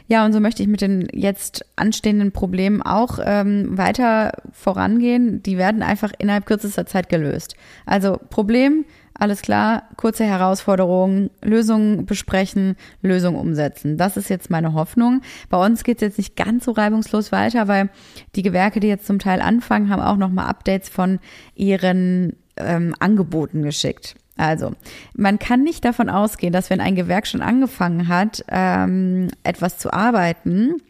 [0.07, 5.43] Ja, und so möchte ich mit den jetzt anstehenden Problemen auch ähm, weiter vorangehen.
[5.43, 7.55] Die werden einfach innerhalb kürzester Zeit gelöst.
[7.85, 8.85] Also Problem,
[9.17, 13.97] alles klar, kurze Herausforderungen, Lösungen besprechen, Lösungen umsetzen.
[13.97, 15.21] Das ist jetzt meine Hoffnung.
[15.49, 17.89] Bei uns geht es jetzt nicht ganz so reibungslos weiter, weil
[18.35, 21.19] die Gewerke, die jetzt zum Teil anfangen, haben auch nochmal Updates von
[21.55, 24.15] ihren ähm, Angeboten geschickt.
[24.37, 24.73] Also,
[25.15, 29.93] man kann nicht davon ausgehen, dass wenn ein Gewerk schon angefangen hat, ähm, etwas zu
[29.93, 30.81] arbeiten,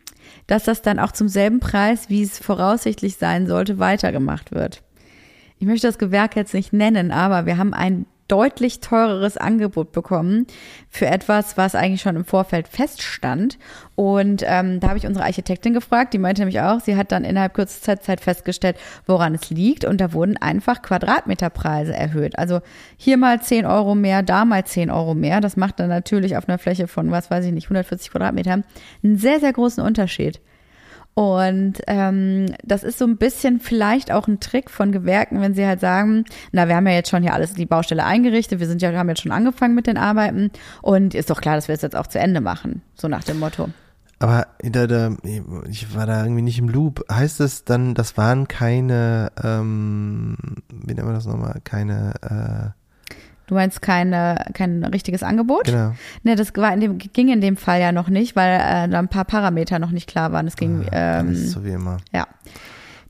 [0.47, 4.81] dass das dann auch zum selben Preis, wie es voraussichtlich sein sollte, weitergemacht wird.
[5.59, 10.47] Ich möchte das Gewerk jetzt nicht nennen, aber wir haben ein deutlich teureres Angebot bekommen
[10.89, 13.59] für etwas, was eigentlich schon im Vorfeld feststand.
[13.95, 17.23] Und ähm, da habe ich unsere Architektin gefragt, die meinte nämlich auch, sie hat dann
[17.23, 19.85] innerhalb kürzester Zeit festgestellt, woran es liegt.
[19.85, 22.37] Und da wurden einfach Quadratmeterpreise erhöht.
[22.39, 22.61] Also
[22.97, 25.39] hier mal 10 Euro mehr, da mal 10 Euro mehr.
[25.39, 28.63] Das macht dann natürlich auf einer Fläche von, was weiß ich nicht, 140 Quadratmetern
[29.03, 30.41] einen sehr, sehr großen Unterschied.
[31.15, 35.65] Und ähm, das ist so ein bisschen vielleicht auch ein Trick von Gewerken, wenn sie
[35.65, 38.81] halt sagen, na, wir haben ja jetzt schon hier alles die Baustelle eingerichtet, wir sind
[38.81, 40.51] ja, haben jetzt schon angefangen mit den Arbeiten
[40.81, 43.39] und ist doch klar, dass wir es jetzt auch zu Ende machen, so nach dem
[43.39, 43.69] Motto.
[44.19, 45.15] Aber da, da,
[45.69, 47.05] ich war da irgendwie nicht im Loop.
[47.09, 50.37] Heißt es dann, das waren keine, ähm,
[50.69, 52.84] wie nennen wir das nochmal, keine äh,
[53.47, 55.65] Du meinst keine, kein richtiges Angebot?
[55.65, 55.93] Genau.
[56.23, 58.99] Ne, das war in dem, ging in dem Fall ja noch nicht, weil äh, da
[58.99, 60.47] ein paar Parameter noch nicht klar waren.
[60.47, 60.85] Es ging.
[60.91, 61.97] Ah, ähm, das so wie immer.
[62.11, 62.27] Ja.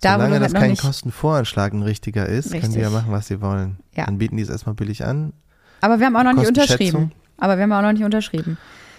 [0.01, 2.61] Da, Solange das kein Kostenvoranschlag ein richtiger ist, Richtig.
[2.61, 3.77] können die ja machen, was sie wollen.
[3.95, 4.05] Ja.
[4.05, 5.33] Dann bieten die es erstmal billig an.
[5.81, 7.11] Aber wir haben auch noch nicht unterschrieben.
[7.37, 8.57] Aber wir haben auch noch nicht unterschrieben,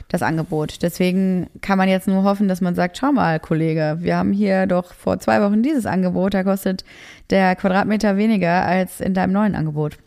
[0.08, 0.82] das Angebot.
[0.82, 4.66] Deswegen kann man jetzt nur hoffen, dass man sagt, schau mal, Kollege, wir haben hier
[4.66, 6.84] doch vor zwei Wochen dieses Angebot, da kostet
[7.30, 9.98] der Quadratmeter weniger als in deinem neuen Angebot.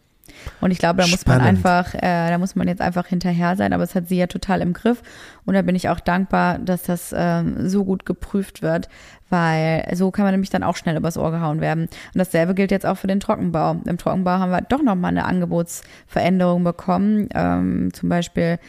[0.62, 1.66] Und ich glaube, da muss man Spannend.
[1.66, 3.74] einfach, äh, da muss man jetzt einfach hinterher sein.
[3.74, 5.02] Aber es hat sie ja total im Griff.
[5.46, 8.90] Und da bin ich auch dankbar, dass das ähm, so gut geprüft wird,
[9.30, 11.84] weil so kann man nämlich dann auch schnell übers Ohr gehauen werden.
[11.84, 13.78] Und dasselbe gilt jetzt auch für den Trockenbau.
[13.86, 17.30] Im Trockenbau haben wir doch nochmal eine Angebotsveränderung bekommen.
[17.34, 18.60] Ähm, zum Beispiel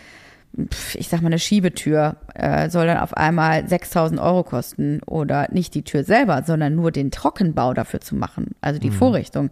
[0.94, 5.74] ich sag mal, eine Schiebetür äh, soll dann auf einmal 6000 Euro kosten oder nicht
[5.74, 9.50] die Tür selber, sondern nur den Trockenbau dafür zu machen, also die Vorrichtung,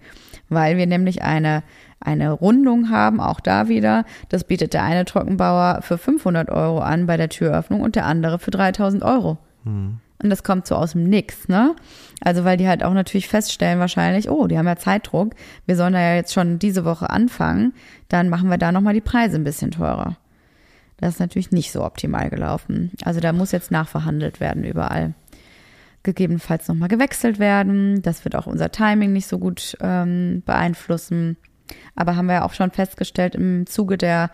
[0.49, 1.63] weil wir nämlich eine
[2.01, 4.05] eine Rundung haben, auch da wieder.
[4.29, 8.39] Das bietet der eine Trockenbauer für 500 Euro an bei der Türöffnung und der andere
[8.39, 9.39] für 3000 Euro.
[10.23, 11.77] Und das kommt so aus dem Nix, ne?
[12.21, 15.35] Also weil die halt auch natürlich feststellen wahrscheinlich, oh, die haben ja Zeitdruck,
[15.67, 17.73] wir sollen da ja jetzt schon diese Woche anfangen,
[18.09, 20.17] dann machen wir da nochmal die Preise ein bisschen teurer.
[20.97, 22.91] Das ist natürlich nicht so optimal gelaufen.
[23.05, 25.15] Also da muss jetzt nachverhandelt werden überall.
[26.03, 28.03] Gegebenenfalls nochmal gewechselt werden.
[28.03, 31.37] Das wird auch unser Timing nicht so gut ähm, beeinflussen.
[31.95, 34.31] Aber haben wir ja auch schon festgestellt im Zuge der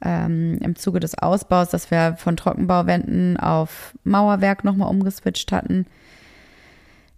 [0.00, 5.86] ähm, im Zuge des Ausbaus, dass wir von Trockenbauwänden auf Mauerwerk nochmal umgeswitcht hatten.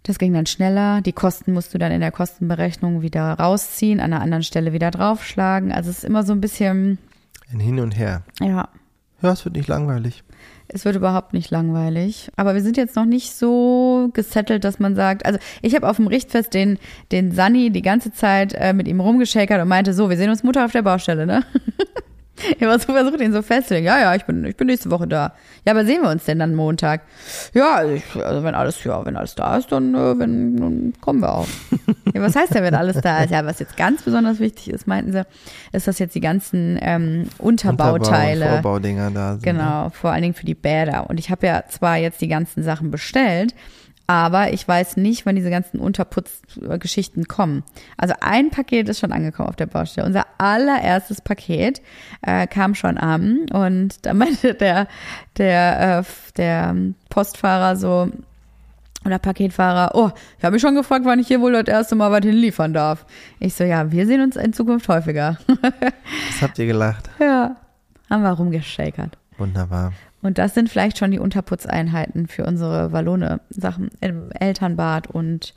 [0.03, 1.01] Das ging dann schneller.
[1.01, 4.89] Die Kosten musst du dann in der Kostenberechnung wieder rausziehen, an einer anderen Stelle wieder
[4.89, 5.71] draufschlagen.
[5.71, 6.97] Also es ist immer so ein bisschen,
[7.51, 8.23] Ein Hin und Her.
[8.39, 8.67] ja,
[9.21, 10.23] Ja, es wird nicht langweilig.
[10.67, 12.31] es wird überhaupt nicht langweilig.
[12.35, 15.97] Aber wir sind jetzt noch nicht so gesettelt, dass man sagt, also ich habe auf
[15.97, 16.79] dem Richtfest den,
[17.11, 20.43] den Sunny die ganze Zeit äh, mit ihm rumgeschäkert und meinte, so, wir sehen uns
[20.43, 21.43] Mutter auf der Baustelle, ne?
[22.61, 23.85] Habe so versucht, ihn so festzulegen.
[23.85, 25.33] Ja, ja, ich bin, ich bin nächste Woche da.
[25.65, 27.01] Ja, aber sehen wir uns denn dann Montag?
[27.53, 31.21] Ja, ich, also wenn alles, ja, wenn alles da ist, dann, äh, wenn, dann kommen
[31.21, 31.47] wir auch.
[32.13, 33.31] ja, was heißt denn, wenn alles da ist?
[33.31, 35.25] Ja, was jetzt ganz besonders wichtig ist, meinten sie,
[35.71, 38.45] ist, dass jetzt die ganzen ähm, Unterbauteile.
[38.45, 39.45] Unterbau, Vorbaudinger da sind.
[39.45, 39.51] ne?
[39.53, 41.09] Genau, vor allen Dingen für die Bäder.
[41.09, 43.53] Und ich habe ja zwar jetzt die ganzen Sachen bestellt,
[44.11, 47.63] aber ich weiß nicht, wann diese ganzen Unterputzgeschichten kommen.
[47.95, 50.05] Also ein Paket ist schon angekommen auf der Baustelle.
[50.05, 51.81] Unser allererstes Paket
[52.21, 54.87] äh, kam schon an und da meinte der,
[55.37, 56.03] der, äh,
[56.35, 56.75] der
[57.09, 58.09] Postfahrer so,
[59.05, 62.11] oder Paketfahrer, oh, ich habe mich schon gefragt, wann ich hier wohl das erste Mal
[62.11, 63.05] was hinliefern darf.
[63.39, 65.37] Ich so, ja, wir sehen uns in Zukunft häufiger.
[65.47, 67.09] Was habt ihr gelacht?
[67.19, 67.55] ja,
[68.09, 69.17] haben wir rumgeschakert.
[69.39, 69.93] Wunderbar.
[70.21, 75.53] Und das sind vielleicht schon die Unterputzeinheiten für unsere Wallone-Sachen im Elternbad und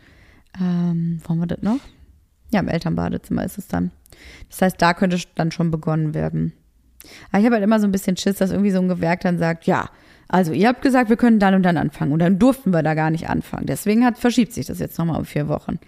[0.59, 1.81] ähm, wo haben wir das noch?
[2.51, 3.91] Ja, im Elternbadezimmer ist es dann.
[4.49, 6.53] Das heißt, da könnte dann schon begonnen werden.
[7.31, 9.39] Aber ich habe halt immer so ein bisschen Schiss, dass irgendwie so ein Gewerk dann
[9.39, 9.91] sagt, ja,
[10.29, 12.95] also ihr habt gesagt, wir können dann und dann anfangen und dann durften wir da
[12.95, 13.67] gar nicht anfangen.
[13.67, 15.79] Deswegen hat, verschiebt sich das jetzt nochmal um vier Wochen.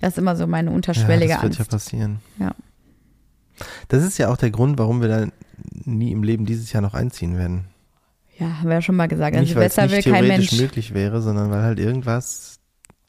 [0.00, 1.70] Das ist immer so meine unterschwellige ja, das wird ja Angst.
[1.70, 2.18] passieren.
[2.38, 2.52] Ja.
[3.88, 5.32] Das ist ja auch der Grund, warum wir dann
[5.84, 7.66] nie im Leben dieses Jahr noch einziehen werden.
[8.40, 9.36] Ja, haben wir ja schon mal gesagt.
[9.36, 10.62] An nicht, weil es Silvester will nicht kein theoretisch Mensch.
[10.62, 12.56] möglich wäre, sondern weil halt irgendwas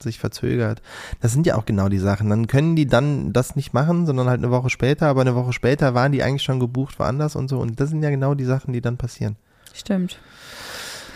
[0.04, 0.82] sich verzögert.
[1.22, 2.30] Das sind ja auch genau die Sachen.
[2.30, 5.54] Dann können die dann das nicht machen, sondern halt eine Woche später, aber eine Woche
[5.54, 7.60] später waren die eigentlich schon gebucht woanders und so.
[7.60, 9.36] Und das sind ja genau die Sachen, die dann passieren.
[9.74, 10.20] Stimmt.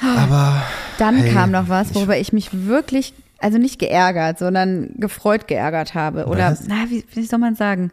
[0.02, 0.62] Aber
[0.98, 5.48] Dann Hey, kam noch was, ich- worüber ich mich wirklich, also nicht geärgert, sondern gefreut
[5.48, 6.26] geärgert habe.
[6.28, 6.68] Oder, Was?
[6.68, 7.92] na, wie, wie soll man sagen?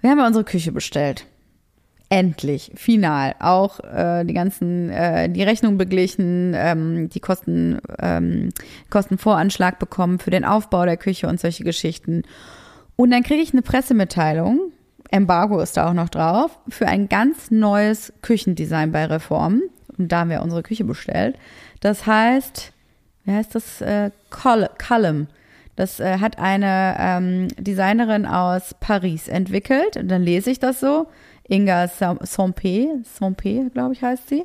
[0.00, 1.26] Wir haben ja unsere Küche bestellt.
[2.10, 3.34] Endlich, final.
[3.40, 8.50] Auch äh, die ganzen, äh, die Rechnung beglichen, ähm, die Kosten, ähm,
[8.90, 12.22] Kostenvoranschlag bekommen für den Aufbau der Küche und solche Geschichten.
[12.96, 14.72] Und dann kriege ich eine Pressemitteilung,
[15.10, 19.62] Embargo ist da auch noch drauf, für ein ganz neues Küchendesign bei Reform.
[19.96, 21.36] Und da haben wir unsere Küche bestellt.
[21.80, 22.72] Das heißt,
[23.24, 23.80] wie heißt das?
[23.80, 25.28] Äh, Col- Column.
[25.76, 29.96] Das äh, hat eine ähm, Designerin aus Paris entwickelt.
[29.96, 31.06] Und dann lese ich das so.
[31.48, 34.44] Inga Sompe, Sompe, glaube ich, heißt sie.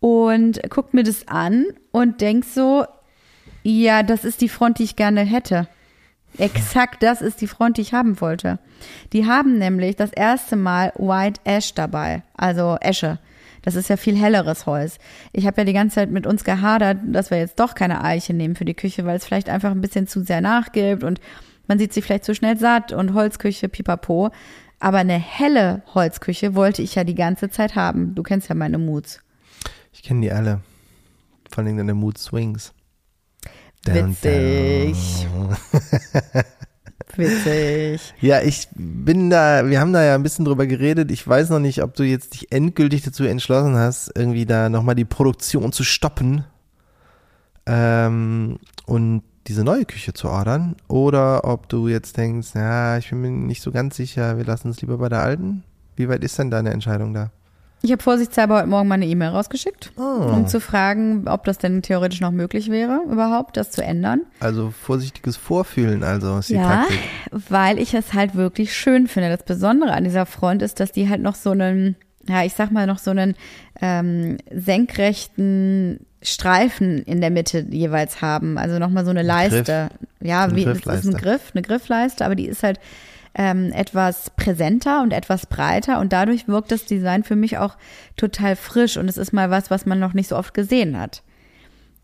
[0.00, 2.84] Und guckt mir das an und denkt so,
[3.62, 5.68] ja, das ist die Front, die ich gerne hätte.
[6.36, 8.58] Exakt das ist die Front, die ich haben wollte.
[9.12, 13.18] Die haben nämlich das erste Mal White Ash dabei, also Esche.
[13.62, 14.98] Das ist ja viel helleres Holz.
[15.32, 18.34] Ich habe ja die ganze Zeit mit uns gehadert, dass wir jetzt doch keine Eiche
[18.34, 21.18] nehmen für die Küche, weil es vielleicht einfach ein bisschen zu sehr nachgibt und
[21.66, 24.30] man sieht sich vielleicht zu schnell satt und Holzküche, pipapo.
[24.80, 28.14] Aber eine helle Holzküche wollte ich ja die ganze Zeit haben.
[28.14, 29.20] Du kennst ja meine Moods.
[29.92, 30.60] ich kenne die alle.
[31.50, 32.72] Vor allem deine Mood Swings.
[33.86, 34.96] Witzig.
[37.16, 38.14] Witzig.
[38.20, 41.10] Ja, ich bin da, wir haben da ja ein bisschen drüber geredet.
[41.10, 44.94] Ich weiß noch nicht, ob du jetzt dich endgültig dazu entschlossen hast, irgendwie da nochmal
[44.94, 46.44] die Produktion zu stoppen
[47.66, 50.76] ähm, und diese neue Küche zu ordern.
[50.88, 54.68] Oder ob du jetzt denkst, ja, ich bin mir nicht so ganz sicher, wir lassen
[54.70, 55.62] es lieber bei der alten.
[55.96, 57.30] Wie weit ist denn deine Entscheidung da?
[57.82, 60.00] Ich habe vorsichtshalber heute Morgen mal eine E-Mail rausgeschickt, Oh.
[60.32, 64.22] um zu fragen, ob das denn theoretisch noch möglich wäre, überhaupt das zu ändern.
[64.40, 66.98] Also vorsichtiges Vorfühlen, also ist die Ja, Taktik.
[67.30, 69.28] weil ich es halt wirklich schön finde.
[69.28, 72.70] Das Besondere an dieser Front ist, dass die halt noch so einen, ja, ich sag
[72.72, 73.34] mal noch so einen
[73.82, 78.56] ähm, senkrechten Streifen in der Mitte jeweils haben.
[78.58, 79.90] Also nochmal so eine Leiste.
[80.20, 81.14] Ja, Eine wie, es ist ein.
[81.14, 82.80] Griff, eine Griffleiste, aber die ist halt
[83.34, 87.76] ähm, etwas präsenter und etwas breiter und dadurch wirkt das Design für mich auch
[88.16, 91.22] total frisch und es ist mal was, was man noch nicht so oft gesehen hat.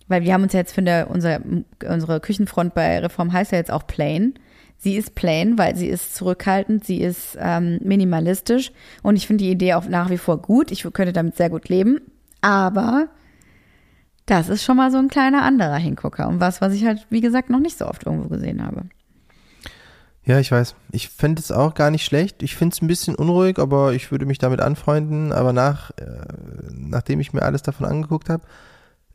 [0.08, 1.40] Weil wir haben uns ja jetzt für eine, unser,
[1.88, 4.34] unsere Küchenfront bei Reform heißt ja jetzt auch plain.
[4.76, 9.50] Sie ist plain, weil sie ist zurückhaltend, sie ist ähm, minimalistisch und ich finde die
[9.50, 10.72] Idee auch nach wie vor gut.
[10.72, 12.00] Ich könnte damit sehr gut leben,
[12.40, 13.08] aber
[14.26, 17.20] das ist schon mal so ein kleiner anderer Hingucker und was, was ich halt, wie
[17.20, 18.84] gesagt, noch nicht so oft irgendwo gesehen habe.
[20.24, 20.74] Ja, ich weiß.
[20.92, 22.42] Ich fände es auch gar nicht schlecht.
[22.42, 25.32] Ich finde es ein bisschen unruhig, aber ich würde mich damit anfreunden.
[25.32, 26.04] Aber nach, äh,
[26.72, 28.44] nachdem ich mir alles davon angeguckt habe,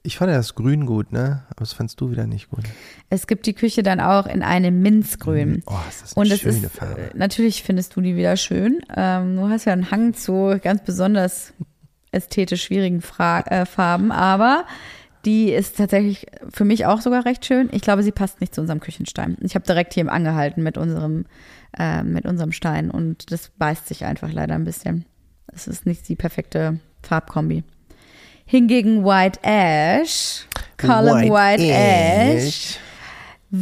[0.02, 1.44] ich fand ja das Grün gut, ne?
[1.48, 2.64] Aber das fandst du wieder nicht gut.
[3.10, 5.64] Es gibt die Küche dann auch in einem Minzgrün.
[5.68, 7.02] Oh, ist das eine Und schöne ist, Farbe.
[7.02, 8.82] äh, natürlich findest du die wieder schön.
[8.96, 11.54] Ähm, du hast ja einen Hang zu ganz besonders
[12.16, 14.66] ästhetisch schwierigen Fra äh, Farben, aber
[15.26, 17.70] die ist tatsächlich für mich auch sogar recht schön.
[17.72, 19.38] Ich glaube, sie passt nicht zu unserem Küchenstein.
[19.42, 21.26] Ich habe direkt hier angehalten mit unserem,
[21.78, 25.06] äh, mit unserem Stein und das beißt sich einfach leider ein bisschen.
[25.48, 27.64] Es ist nicht die perfekte Farbkombi.
[28.46, 30.46] Hingegen White Ash,
[30.78, 32.78] Column White, Ash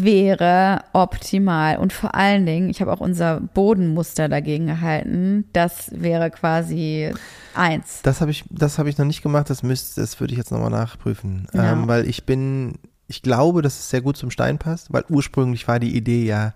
[0.01, 1.77] wäre optimal.
[1.77, 5.45] Und vor allen Dingen, ich habe auch unser Bodenmuster dagegen gehalten.
[5.53, 7.11] Das wäre quasi
[7.53, 8.01] eins.
[8.03, 9.49] Das habe ich, das habe ich noch nicht gemacht.
[9.49, 11.73] Das müsste, das würde ich jetzt nochmal nachprüfen, Ja.
[11.73, 12.75] ähm, weil ich bin,
[13.07, 16.53] ich glaube, dass es sehr gut zum Stein passt, weil ursprünglich war die Idee ja,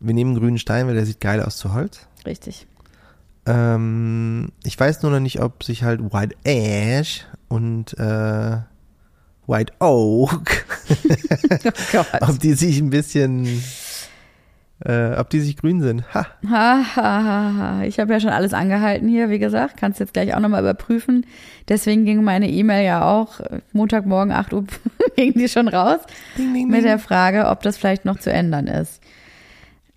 [0.00, 2.06] wir nehmen einen grünen Stein, weil der sieht geil aus zu Holz.
[2.24, 2.66] Richtig.
[3.46, 8.58] Ähm, ich weiß nur noch nicht, ob sich halt White Ash und äh,
[9.48, 10.66] White Oak,
[11.94, 13.62] Oh ob die sich ein bisschen,
[14.84, 16.04] äh, ob die sich grün sind.
[16.12, 16.26] Ha.
[16.48, 17.82] Ha, ha, ha, ha.
[17.84, 19.78] Ich habe ja schon alles angehalten hier, wie gesagt.
[19.78, 21.26] Kannst jetzt gleich auch nochmal überprüfen.
[21.66, 24.66] Deswegen ging meine E-Mail ja auch äh, Montagmorgen 8 Uhr
[25.16, 26.00] ging die schon raus
[26.36, 26.84] Ding, ding, mit ding.
[26.84, 29.00] der Frage, ob das vielleicht noch zu ändern ist.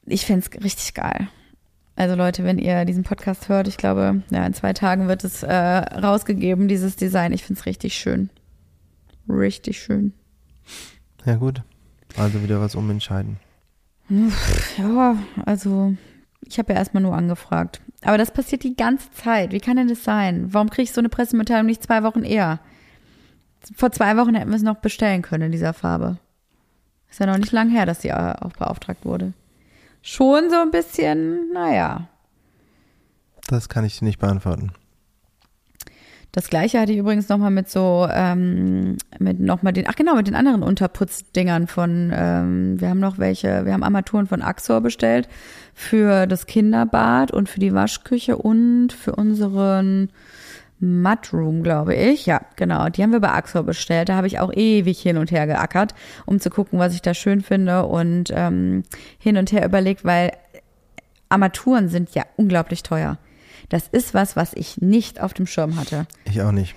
[0.05, 1.27] Ich find's richtig geil.
[1.97, 5.43] Also Leute, wenn ihr diesen Podcast hört, ich glaube, ja, in zwei Tagen wird es
[5.43, 7.33] äh, rausgegeben, dieses Design.
[7.33, 8.29] Ich find's richtig schön.
[9.31, 10.13] Richtig schön.
[11.25, 11.61] Ja gut,
[12.17, 13.37] also wieder was umentscheiden.
[14.77, 15.15] Ja,
[15.45, 15.95] also
[16.41, 17.81] ich habe ja erstmal nur angefragt.
[18.03, 19.51] Aber das passiert die ganze Zeit.
[19.51, 20.53] Wie kann denn das sein?
[20.53, 22.59] Warum kriege ich so eine Pressemitteilung nicht zwei Wochen eher?
[23.75, 26.17] Vor zwei Wochen hätten wir es noch bestellen können in dieser Farbe.
[27.09, 29.33] Ist ja noch nicht lang her, dass die äh, auch beauftragt wurde.
[30.01, 32.07] Schon so ein bisschen, naja.
[33.47, 34.71] Das kann ich dir nicht beantworten.
[36.31, 40.27] Das gleiche hatte ich übrigens nochmal mit so, ähm, mit nochmal den, ach genau, mit
[40.27, 45.27] den anderen Unterputzdingern von, ähm, wir haben noch welche, wir haben Armaturen von Axor bestellt
[45.73, 50.09] für das Kinderbad und für die Waschküche und für unseren
[50.79, 52.25] Mudroom, glaube ich.
[52.25, 52.87] Ja, genau.
[52.87, 54.09] Die haben wir bei Axor bestellt.
[54.09, 55.93] Da habe ich auch ewig hin und her geackert,
[56.25, 58.83] um zu gucken, was ich da schön finde und ähm,
[59.19, 60.31] hin und her überlegt, weil
[61.29, 63.17] Armaturen sind ja unglaublich teuer.
[63.71, 66.05] Das ist was, was ich nicht auf dem Schirm hatte.
[66.25, 66.75] Ich auch nicht.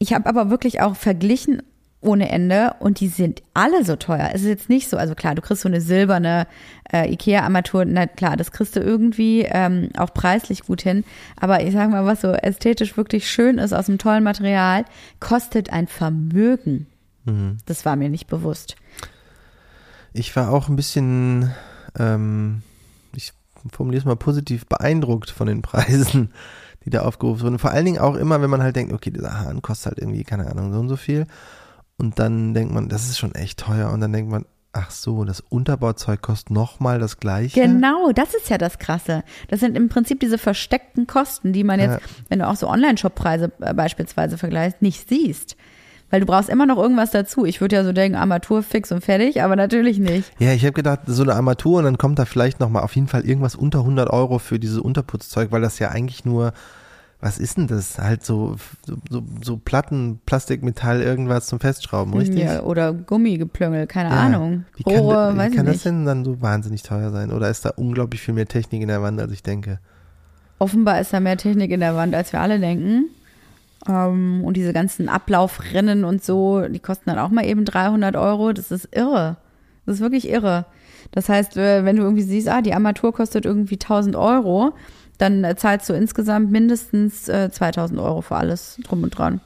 [0.00, 1.62] Ich habe aber wirklich auch verglichen
[2.00, 4.30] ohne Ende und die sind alle so teuer.
[4.34, 6.48] Es ist jetzt nicht so, also klar, du kriegst so eine silberne
[6.92, 11.04] äh, Ikea-Armatur, na klar, das kriegst du irgendwie ähm, auch preislich gut hin.
[11.36, 14.84] Aber ich sag mal, was so ästhetisch wirklich schön ist aus einem tollen Material,
[15.20, 16.88] kostet ein Vermögen.
[17.24, 17.58] Mhm.
[17.66, 18.74] Das war mir nicht bewusst.
[20.12, 21.52] Ich war auch ein bisschen,
[21.96, 22.62] ähm,
[23.70, 26.32] formuliere es mal positiv, beeindruckt von den Preisen,
[26.84, 27.58] die da aufgerufen wurden.
[27.58, 30.24] Vor allen Dingen auch immer, wenn man halt denkt, okay, dieser Hahn kostet halt irgendwie,
[30.24, 31.26] keine Ahnung, so und so viel.
[31.98, 33.90] Und dann denkt man, das ist schon echt teuer.
[33.90, 37.60] Und dann denkt man, ach so, das Unterbauzeug kostet nochmal das gleiche.
[37.60, 39.22] Genau, das ist ja das Krasse.
[39.48, 42.06] Das sind im Prinzip diese versteckten Kosten, die man jetzt, Ja.
[42.30, 45.56] wenn du auch so Online-Shop-Preise äh, beispielsweise vergleichst, nicht siehst.
[46.12, 47.46] Weil du brauchst immer noch irgendwas dazu.
[47.46, 50.30] Ich würde ja so denken, Armatur fix und fertig, aber natürlich nicht.
[50.38, 53.08] Ja, ich habe gedacht, so eine Armatur und dann kommt da vielleicht nochmal auf jeden
[53.08, 56.52] Fall irgendwas unter 100 Euro für dieses Unterputzzeug, weil das ja eigentlich nur,
[57.22, 57.98] was ist denn das?
[57.98, 58.56] Halt so,
[59.08, 62.40] so, so, Platten, Plastik, Metall, irgendwas zum Festschrauben, richtig?
[62.44, 64.16] Ja, oder Gummigeplüngel, keine Ja.
[64.20, 64.64] Ahnung.
[64.76, 65.86] Wie kann, Rohre, da- wie weiß ich kann das nicht.
[65.86, 67.32] denn dann so wahnsinnig teuer sein?
[67.32, 69.78] Oder ist da unglaublich viel mehr Technik in der Wand, als ich denke?
[70.58, 73.06] Offenbar ist da mehr Technik in der Wand, als wir alle denken.
[73.88, 78.52] Ähm, und diese ganzen Ablaufrennen und so, die kosten dann auch mal eben 300 Euro.
[78.52, 79.36] Das ist irre.
[79.86, 80.66] Das ist wirklich irre.
[81.10, 84.72] Das heißt, äh, wenn du irgendwie siehst, ah, die Armatur kostet irgendwie 1000 Euro,
[85.18, 89.40] dann äh, zahlst du insgesamt mindestens äh, 2000 Euro für alles drum und dran.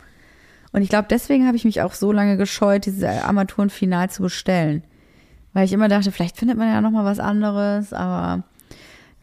[0.72, 4.22] Und ich glaube, deswegen habe ich mich auch so lange gescheut, diese Armaturen final zu
[4.22, 4.82] bestellen.
[5.54, 8.44] Weil ich immer dachte, vielleicht findet man ja noch mal was anderes, aber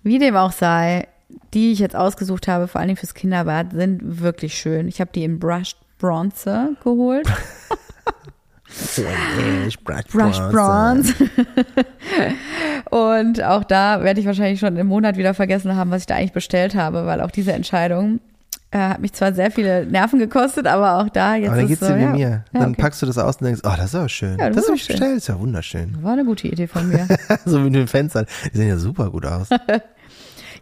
[0.02, 1.08] wie dem auch sei,
[1.54, 4.88] die ich jetzt ausgesucht habe, vor allen Dingen fürs Kinderbad, sind wirklich schön.
[4.88, 7.28] Ich habe die in Brushed Bronze geholt.
[10.12, 11.14] Brush Bronze.
[12.90, 16.16] und auch da werde ich wahrscheinlich schon im Monat wieder vergessen haben, was ich da
[16.16, 18.20] eigentlich bestellt habe, weil auch diese Entscheidung
[18.72, 21.50] äh, hat mich zwar sehr viele Nerven gekostet, aber auch da jetzt.
[21.50, 22.10] Aber dann geht's so, dir wie ja.
[22.10, 22.30] mir.
[22.54, 22.82] Ja, Dann okay.
[22.82, 24.40] packst du das aus und denkst, oh, das ist aber schön.
[24.40, 25.98] Ja, das habe ich bestellt, ist ja wunderschön.
[26.02, 27.08] War eine gute Idee von mir.
[27.46, 28.26] so mit den Fenstern.
[28.52, 29.50] Die sehen ja super gut aus.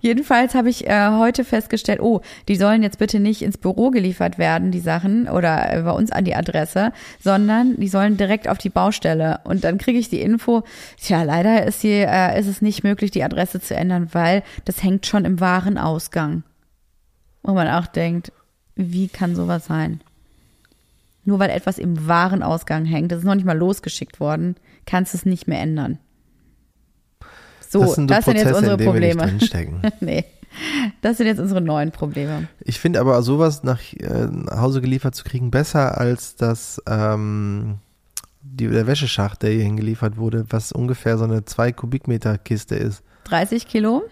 [0.02, 4.40] Jedenfalls habe ich äh, heute festgestellt, oh, die sollen jetzt bitte nicht ins Büro geliefert
[4.40, 8.58] werden, die Sachen, oder äh, bei uns an die Adresse, sondern die sollen direkt auf
[8.58, 9.40] die Baustelle.
[9.44, 10.64] Und dann kriege ich die Info,
[11.00, 14.82] tja, leider ist, die, äh, ist es nicht möglich, die Adresse zu ändern, weil das
[14.82, 16.44] hängt schon im Warenausgang.
[17.44, 18.32] Wo man auch denkt,
[18.76, 20.02] wie kann sowas sein?
[21.26, 24.56] Nur weil etwas im Warenausgang hängt, das ist noch nicht mal losgeschickt worden,
[24.88, 26.00] kannst du es nicht mehr ändern.
[27.72, 29.40] So, das sind das sind jetzt unsere Probleme.
[30.02, 30.26] nee.
[31.00, 32.50] Das sind jetzt unsere neuen Probleme.
[32.60, 37.78] Ich finde aber sowas nach äh, Hause geliefert zu kriegen besser als das ähm,
[38.42, 43.04] die, der Wäscheschacht, der hier hingeliefert wurde, was ungefähr so eine 2 Kubikmeter Kiste ist.
[43.26, 44.04] 30 Kilo?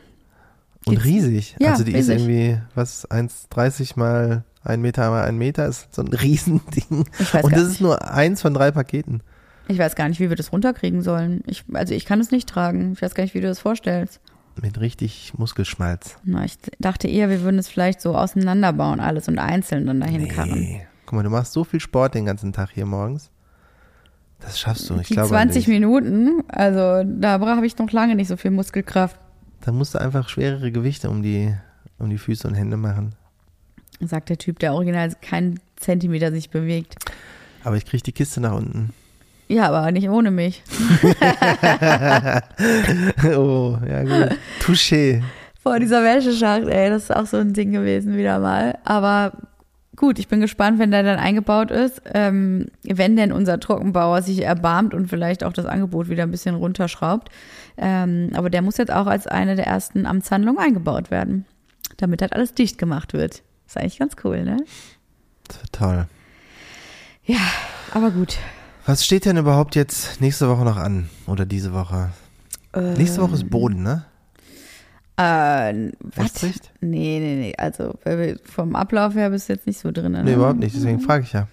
[0.86, 1.56] Und Geht's- riesig.
[1.60, 2.28] Ja, also die ist riesig.
[2.28, 7.06] irgendwie, was, 1,30 mal 1 Meter mal 1 Meter ist so ein Riesending.
[7.44, 9.22] Und das ist nur eins von drei Paketen.
[9.70, 11.44] Ich weiß gar nicht, wie wir das runterkriegen sollen.
[11.46, 12.92] Ich, also ich kann es nicht tragen.
[12.94, 14.20] Ich weiß gar nicht, wie du das vorstellst.
[14.62, 16.18] Mit richtig Muskelschmalz.
[16.26, 20.28] Na, ich dachte eher, wir würden es vielleicht so auseinanderbauen, alles und einzeln dann dahin
[20.28, 20.60] karren.
[20.60, 20.88] Nee.
[21.06, 23.30] Guck mal, du machst so viel Sport den ganzen Tag hier morgens.
[24.40, 24.96] Das schaffst du.
[25.00, 25.80] Ich Die glaube 20 nicht.
[25.80, 29.20] Minuten, also da habe ich noch lange nicht so viel Muskelkraft,
[29.62, 31.54] Da musst du einfach schwerere Gewichte um die,
[32.00, 33.16] um die Füße und Hände machen.
[34.02, 36.96] sagt der Typ, der original keinen Zentimeter sich bewegt.
[37.64, 38.94] Aber ich krieg die Kiste nach unten.
[39.50, 40.62] Ja, aber nicht ohne mich.
[43.36, 44.38] oh, ja gut.
[44.62, 45.24] Touché.
[45.64, 48.78] Vor dieser Wäscheschacht, ey, das ist auch so ein Ding gewesen wieder mal.
[48.84, 49.34] Aber
[49.96, 52.00] gut, ich bin gespannt, wenn der dann eingebaut ist.
[52.14, 56.54] Ähm, wenn denn unser Trockenbauer sich erbarmt und vielleicht auch das Angebot wieder ein bisschen
[56.54, 57.30] runterschraubt.
[57.76, 61.46] Ähm, aber der muss jetzt auch als eine der ersten Amtshandlungen eingebaut werden,
[61.98, 63.42] damit halt alles dicht gemacht wird.
[63.66, 64.58] Ist eigentlich ganz cool, ne?
[65.72, 66.06] Toll.
[67.26, 67.40] Ja,
[67.96, 68.38] aber gut.
[68.90, 71.10] Was steht denn überhaupt jetzt nächste Woche noch an?
[71.28, 72.10] Oder diese Woche?
[72.98, 74.04] Nächste Woche ist Boden, ne?
[75.16, 76.44] Äh, was?
[76.82, 77.54] Nee, nee, nee.
[77.56, 77.94] Also
[78.46, 80.14] vom Ablauf her bist du jetzt nicht so drin.
[80.14, 80.24] Ne?
[80.24, 80.76] Nee, überhaupt nicht.
[80.76, 81.48] Deswegen frage ich ja.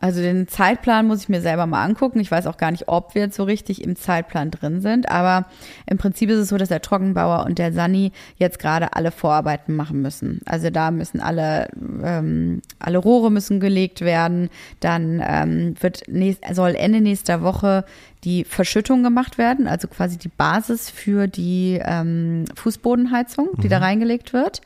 [0.00, 2.20] Also den Zeitplan muss ich mir selber mal angucken.
[2.20, 5.10] Ich weiß auch gar nicht, ob wir jetzt so richtig im Zeitplan drin sind.
[5.10, 5.46] Aber
[5.86, 9.76] im Prinzip ist es so, dass der Trockenbauer und der Sani jetzt gerade alle Vorarbeiten
[9.76, 10.40] machen müssen.
[10.46, 11.68] Also da müssen alle,
[12.02, 14.48] ähm, alle Rohre müssen gelegt werden.
[14.80, 17.84] Dann ähm, wird nächst, soll Ende nächster Woche
[18.24, 24.32] die Verschüttung gemacht werden, also quasi die Basis für die ähm, Fußbodenheizung, die da reingelegt
[24.32, 24.60] wird.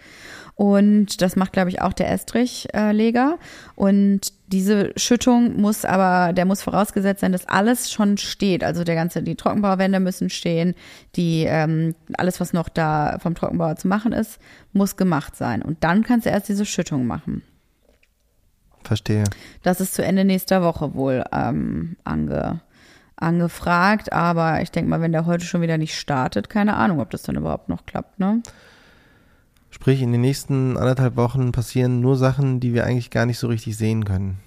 [0.56, 3.38] Und das macht, glaube ich, auch der Estrichleger.
[3.74, 8.62] Und diese Schüttung muss aber, der muss vorausgesetzt sein, dass alles schon steht.
[8.62, 10.74] Also der ganze, die Trockenbauwände müssen stehen,
[11.16, 14.38] die, ähm, alles, was noch da vom Trockenbauer zu machen ist,
[14.72, 15.60] muss gemacht sein.
[15.60, 17.42] Und dann kannst du erst diese Schüttung machen.
[18.84, 19.24] Verstehe.
[19.62, 22.60] Das ist zu Ende nächster Woche wohl ähm, ange,
[23.16, 24.12] angefragt.
[24.12, 27.22] Aber ich denke mal, wenn der heute schon wieder nicht startet, keine Ahnung, ob das
[27.22, 28.40] dann überhaupt noch klappt, ne?
[29.74, 33.48] Sprich, in den nächsten anderthalb Wochen passieren nur Sachen, die wir eigentlich gar nicht so
[33.48, 34.38] richtig sehen können.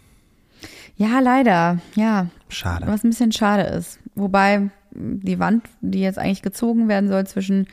[0.96, 1.80] Ja, leider.
[1.96, 2.88] Ja, Schade.
[2.88, 4.00] Was ein bisschen schade ist.
[4.16, 7.68] Wobei die Wand, die jetzt eigentlich gezogen werden soll zwischen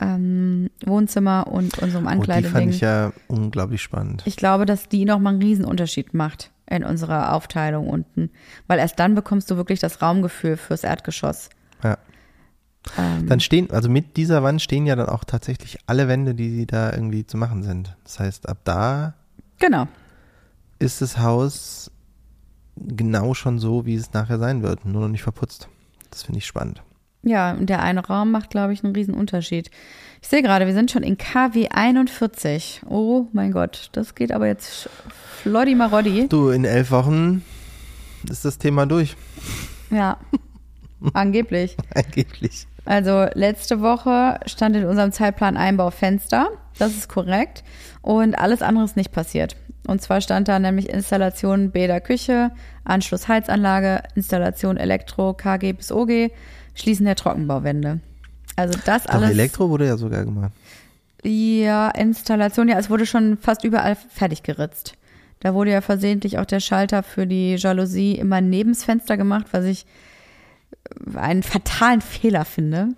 [0.00, 2.52] ähm, Wohnzimmer und unserem Und die Ankleideding.
[2.52, 4.22] fand ich ja unglaublich spannend.
[4.24, 8.30] ich glaube, dass die nochmal einen Riesenunterschied macht in unserer Aufteilung unten.
[8.66, 11.50] Weil erst dann bekommst du wirklich das Raumgefühl fürs Erdgeschoss.
[11.82, 11.98] Ja.
[12.98, 16.66] Ähm, Dann stehen, also mit dieser Wand stehen ja dann auch tatsächlich alle Wände, die
[16.66, 17.96] da irgendwie zu machen sind.
[18.04, 19.14] Das heißt, ab da
[19.58, 19.88] genau.
[20.78, 21.90] ist das Haus
[22.76, 25.68] genau schon so, wie es nachher sein wird, nur noch nicht verputzt.
[26.10, 26.82] Das finde ich spannend.
[27.22, 29.70] Ja, und der eine Raum macht, glaube ich, einen Riesenunterschied.
[30.20, 32.82] Ich sehe gerade, wir sind schon in KW 41.
[32.86, 34.90] Oh mein Gott, das geht aber jetzt
[35.42, 36.28] floddy maroddi.
[36.28, 37.42] Du, in elf Wochen
[38.28, 39.16] ist das Thema durch,
[39.90, 40.18] Ja,
[41.14, 41.76] angeblich.
[41.94, 42.66] angeblich.
[42.84, 46.48] Also letzte Woche stand in unserem Zeitplan Einbau Fenster.
[46.78, 47.64] Das ist korrekt.
[48.02, 49.56] Und alles andere ist nicht passiert.
[49.86, 52.50] Und zwar stand da nämlich Installation Bäder Küche,
[52.84, 56.30] Anschluss Heizanlage, Installation Elektro, KG bis OG,
[56.74, 58.00] Schließen der Trockenbauwände.
[58.56, 60.52] Also das Doch, alles Elektro wurde ja sogar gemacht.
[61.22, 64.94] Ja, Installation, ja, es wurde schon fast überall fertig geritzt.
[65.40, 69.46] Da wurde ja versehentlich auch der Schalter für die Jalousie immer neben das Fenster gemacht,
[69.52, 69.86] was ich
[71.14, 72.88] einen fatalen Fehler finde.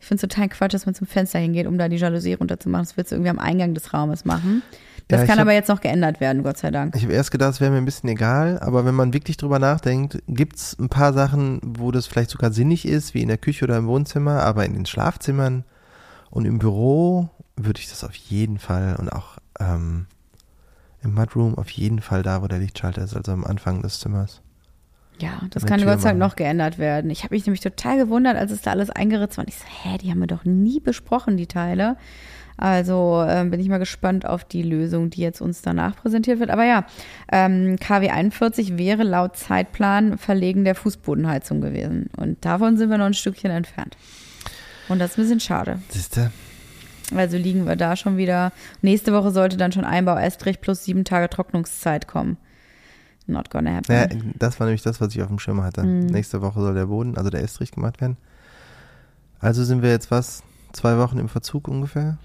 [0.00, 2.84] Ich finde es total Quatsch, dass man zum Fenster hingeht, um da die Jalousie runterzumachen.
[2.86, 4.62] Das willst du irgendwie am Eingang des Raumes machen.
[5.08, 6.94] Das Ja, kann hab- aber jetzt noch geändert werden, Gott sei Dank.
[6.96, 9.58] Ich habe erst gedacht, es wäre mir ein bisschen egal, aber wenn man wirklich drüber
[9.58, 13.64] nachdenkt, gibt's ein paar Sachen, wo das vielleicht sogar sinnig ist, wie in der Küche
[13.64, 15.64] oder im Wohnzimmer, aber in den Schlafzimmern
[16.30, 20.06] und im Büro würde ich das auf jeden Fall und auch ähm,
[21.02, 24.40] im Mudroom auf jeden Fall da, wo der Lichtschalter ist, also am Anfang des Zimmers.
[25.20, 27.10] Ja, das kann Gott sei Dank noch geändert werden.
[27.10, 29.44] Ich habe mich nämlich total gewundert, als es da alles eingeritzt war.
[29.44, 31.96] Und ich so, hä, die haben wir doch nie besprochen, die Teile.
[32.56, 36.50] Also ähm, bin ich mal gespannt auf die Lösung, die jetzt uns danach präsentiert wird.
[36.50, 36.84] Aber ja,
[37.32, 42.10] ähm, KW 41 wäre laut Zeitplan Verlegen der Fußbodenheizung gewesen.
[42.16, 43.96] Und davon sind wir noch ein Stückchen entfernt.
[44.88, 45.80] Und das ist ein bisschen schade.
[45.88, 46.30] Siehste?
[47.14, 48.52] Also liegen wir da schon wieder.
[48.82, 52.36] Nächste Woche sollte dann schon Einbau Estrich plus sieben Tage Trocknungszeit kommen.
[53.30, 53.92] Not gonna happen.
[53.92, 54.06] Ja,
[54.38, 55.82] das war nämlich das, was ich auf dem Schirm hatte.
[55.82, 56.06] Mhm.
[56.06, 58.16] Nächste Woche soll der Boden, also der Estrich gemacht werden.
[59.38, 60.42] Also sind wir jetzt was?
[60.72, 62.18] Zwei Wochen im Verzug ungefähr?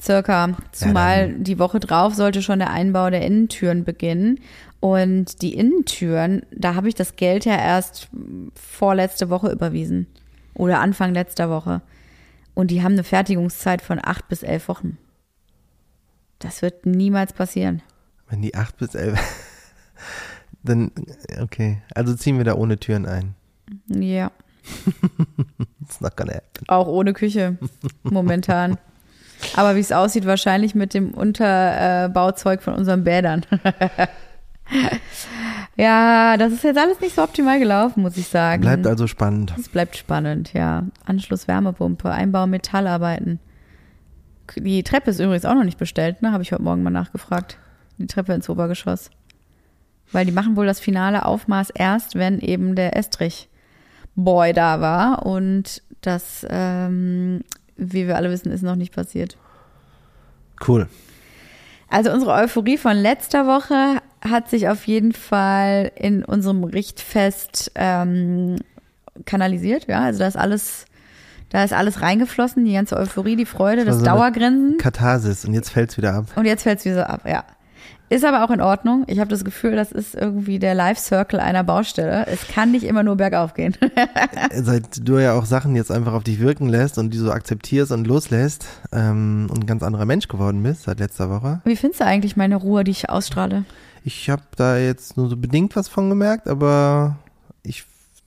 [0.00, 0.50] Circa.
[0.72, 4.38] Zumal dann- die Woche drauf sollte schon der Einbau der Innentüren beginnen.
[4.78, 8.08] Und die Innentüren, da habe ich das Geld ja erst
[8.54, 10.06] vorletzte Woche überwiesen.
[10.54, 11.82] Oder Anfang letzter Woche.
[12.54, 14.96] Und die haben eine Fertigungszeit von acht bis elf Wochen.
[16.38, 17.82] Das wird niemals passieren.
[18.28, 19.18] Wenn die acht bis elf.
[20.62, 20.90] Dann,
[21.40, 21.82] okay.
[21.94, 23.34] Also ziehen wir da ohne Türen ein.
[23.88, 24.30] Ja.
[25.82, 26.68] It's not gonna happen.
[26.68, 27.56] Auch ohne Küche
[28.02, 28.78] momentan.
[29.56, 33.46] Aber wie es aussieht, wahrscheinlich mit dem Unterbauzeug von unseren Bädern.
[35.76, 38.60] ja, das ist jetzt alles nicht so optimal gelaufen, muss ich sagen.
[38.60, 39.54] Bleibt also spannend.
[39.58, 40.84] es bleibt spannend, ja.
[41.06, 43.40] Anschluss Wärmepumpe, Einbau Metallarbeiten.
[44.56, 46.32] Die Treppe ist übrigens auch noch nicht bestellt, ne?
[46.32, 47.56] Habe ich heute Morgen mal nachgefragt.
[47.98, 49.10] Die Treppe ins Obergeschoss.
[50.12, 53.48] Weil die machen wohl das finale Aufmaß erst, wenn eben der Estrich
[54.16, 55.24] Boy da war.
[55.24, 57.42] Und das, ähm,
[57.76, 59.36] wie wir alle wissen, ist noch nicht passiert.
[60.66, 60.88] Cool.
[61.88, 68.56] Also unsere Euphorie von letzter Woche hat sich auf jeden Fall in unserem Richtfest ähm,
[69.24, 69.88] kanalisiert.
[69.88, 70.84] Ja, also da ist alles,
[71.48, 74.78] da ist alles reingeflossen, die ganze Euphorie, die Freude, Das das so Dauergrinsen.
[74.78, 76.26] Katharsis und jetzt fällt's wieder ab.
[76.36, 77.44] Und jetzt fällt es wieder ab, ja.
[78.10, 79.04] Ist aber auch in Ordnung.
[79.06, 82.26] Ich habe das Gefühl, das ist irgendwie der Life Circle einer Baustelle.
[82.26, 83.76] Es kann nicht immer nur bergauf gehen.
[84.52, 87.92] Seit du ja auch Sachen jetzt einfach auf dich wirken lässt und die so akzeptierst
[87.92, 91.60] und loslässt ähm, und ein ganz anderer Mensch geworden bist seit letzter Woche.
[91.64, 93.64] Wie findest du eigentlich meine Ruhe, die ich ausstrahle?
[94.02, 97.16] Ich habe da jetzt nur so bedingt was von gemerkt, aber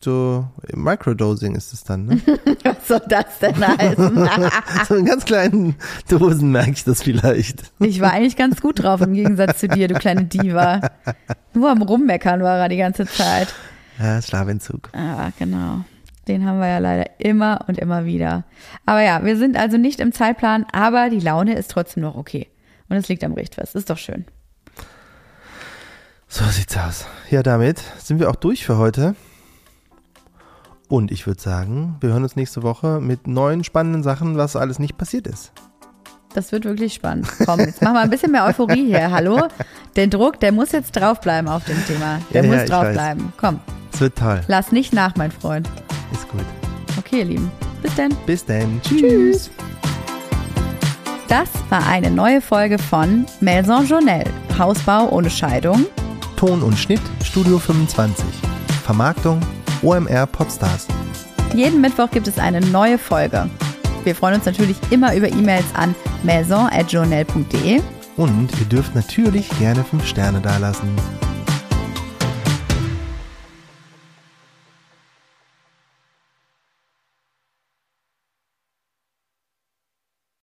[0.03, 2.21] so Microdosing ist es dann, ne?
[2.63, 4.29] Was soll das denn heißen?
[4.87, 5.75] so in ganz kleinen
[6.09, 7.71] Dosen merke ich das vielleicht.
[7.79, 10.81] Ich war eigentlich ganz gut drauf im Gegensatz zu dir, du kleine Diva.
[11.53, 13.53] Nur am Rummeckern war er die ganze Zeit.
[13.99, 14.89] Ja, Schlafentzug.
[14.93, 15.85] Ja, genau.
[16.27, 18.45] Den haben wir ja leider immer und immer wieder.
[18.85, 22.47] Aber ja, wir sind also nicht im Zeitplan, aber die Laune ist trotzdem noch okay.
[22.89, 23.75] Und es liegt am Richtfest.
[23.75, 24.25] Ist doch schön.
[26.27, 27.05] So sieht's aus.
[27.29, 29.15] Ja, damit sind wir auch durch für heute.
[30.93, 34.77] Und ich würde sagen, wir hören uns nächste Woche mit neuen spannenden Sachen, was alles
[34.77, 35.51] nicht passiert ist.
[36.35, 37.27] Das wird wirklich spannend.
[37.43, 39.09] Komm, jetzt machen wir ein bisschen mehr Euphorie hier.
[39.09, 39.47] Hallo?
[39.95, 42.19] Der Druck, der muss jetzt draufbleiben auf dem Thema.
[42.31, 43.33] Der Ja, ja, muss ich draufbleiben.
[43.37, 43.59] Komm,
[43.91, 44.41] Es wird toll.
[44.47, 45.67] lass nicht nach, mein Freund.
[46.11, 46.45] Ist gut.
[46.99, 47.51] Okay, ihr Lieben.
[47.81, 48.15] Bis dann.
[48.27, 48.79] Bis dann.
[48.83, 49.49] Tschüss.
[51.27, 54.29] Das war eine neue Folge von Maison Journelle.
[54.59, 55.87] Hausbau ohne Scheidung.
[56.37, 58.23] Ton und Schnitt Studio 25.
[58.83, 59.39] Vermarktung
[59.83, 60.87] OMR Podstars.
[61.53, 63.49] Jeden Mittwoch gibt es eine neue Folge.
[64.03, 67.81] Wir freuen uns natürlich immer über E-Mails an maison.journal.de.
[68.17, 70.89] Und ihr dürft natürlich gerne 5 Sterne dalassen.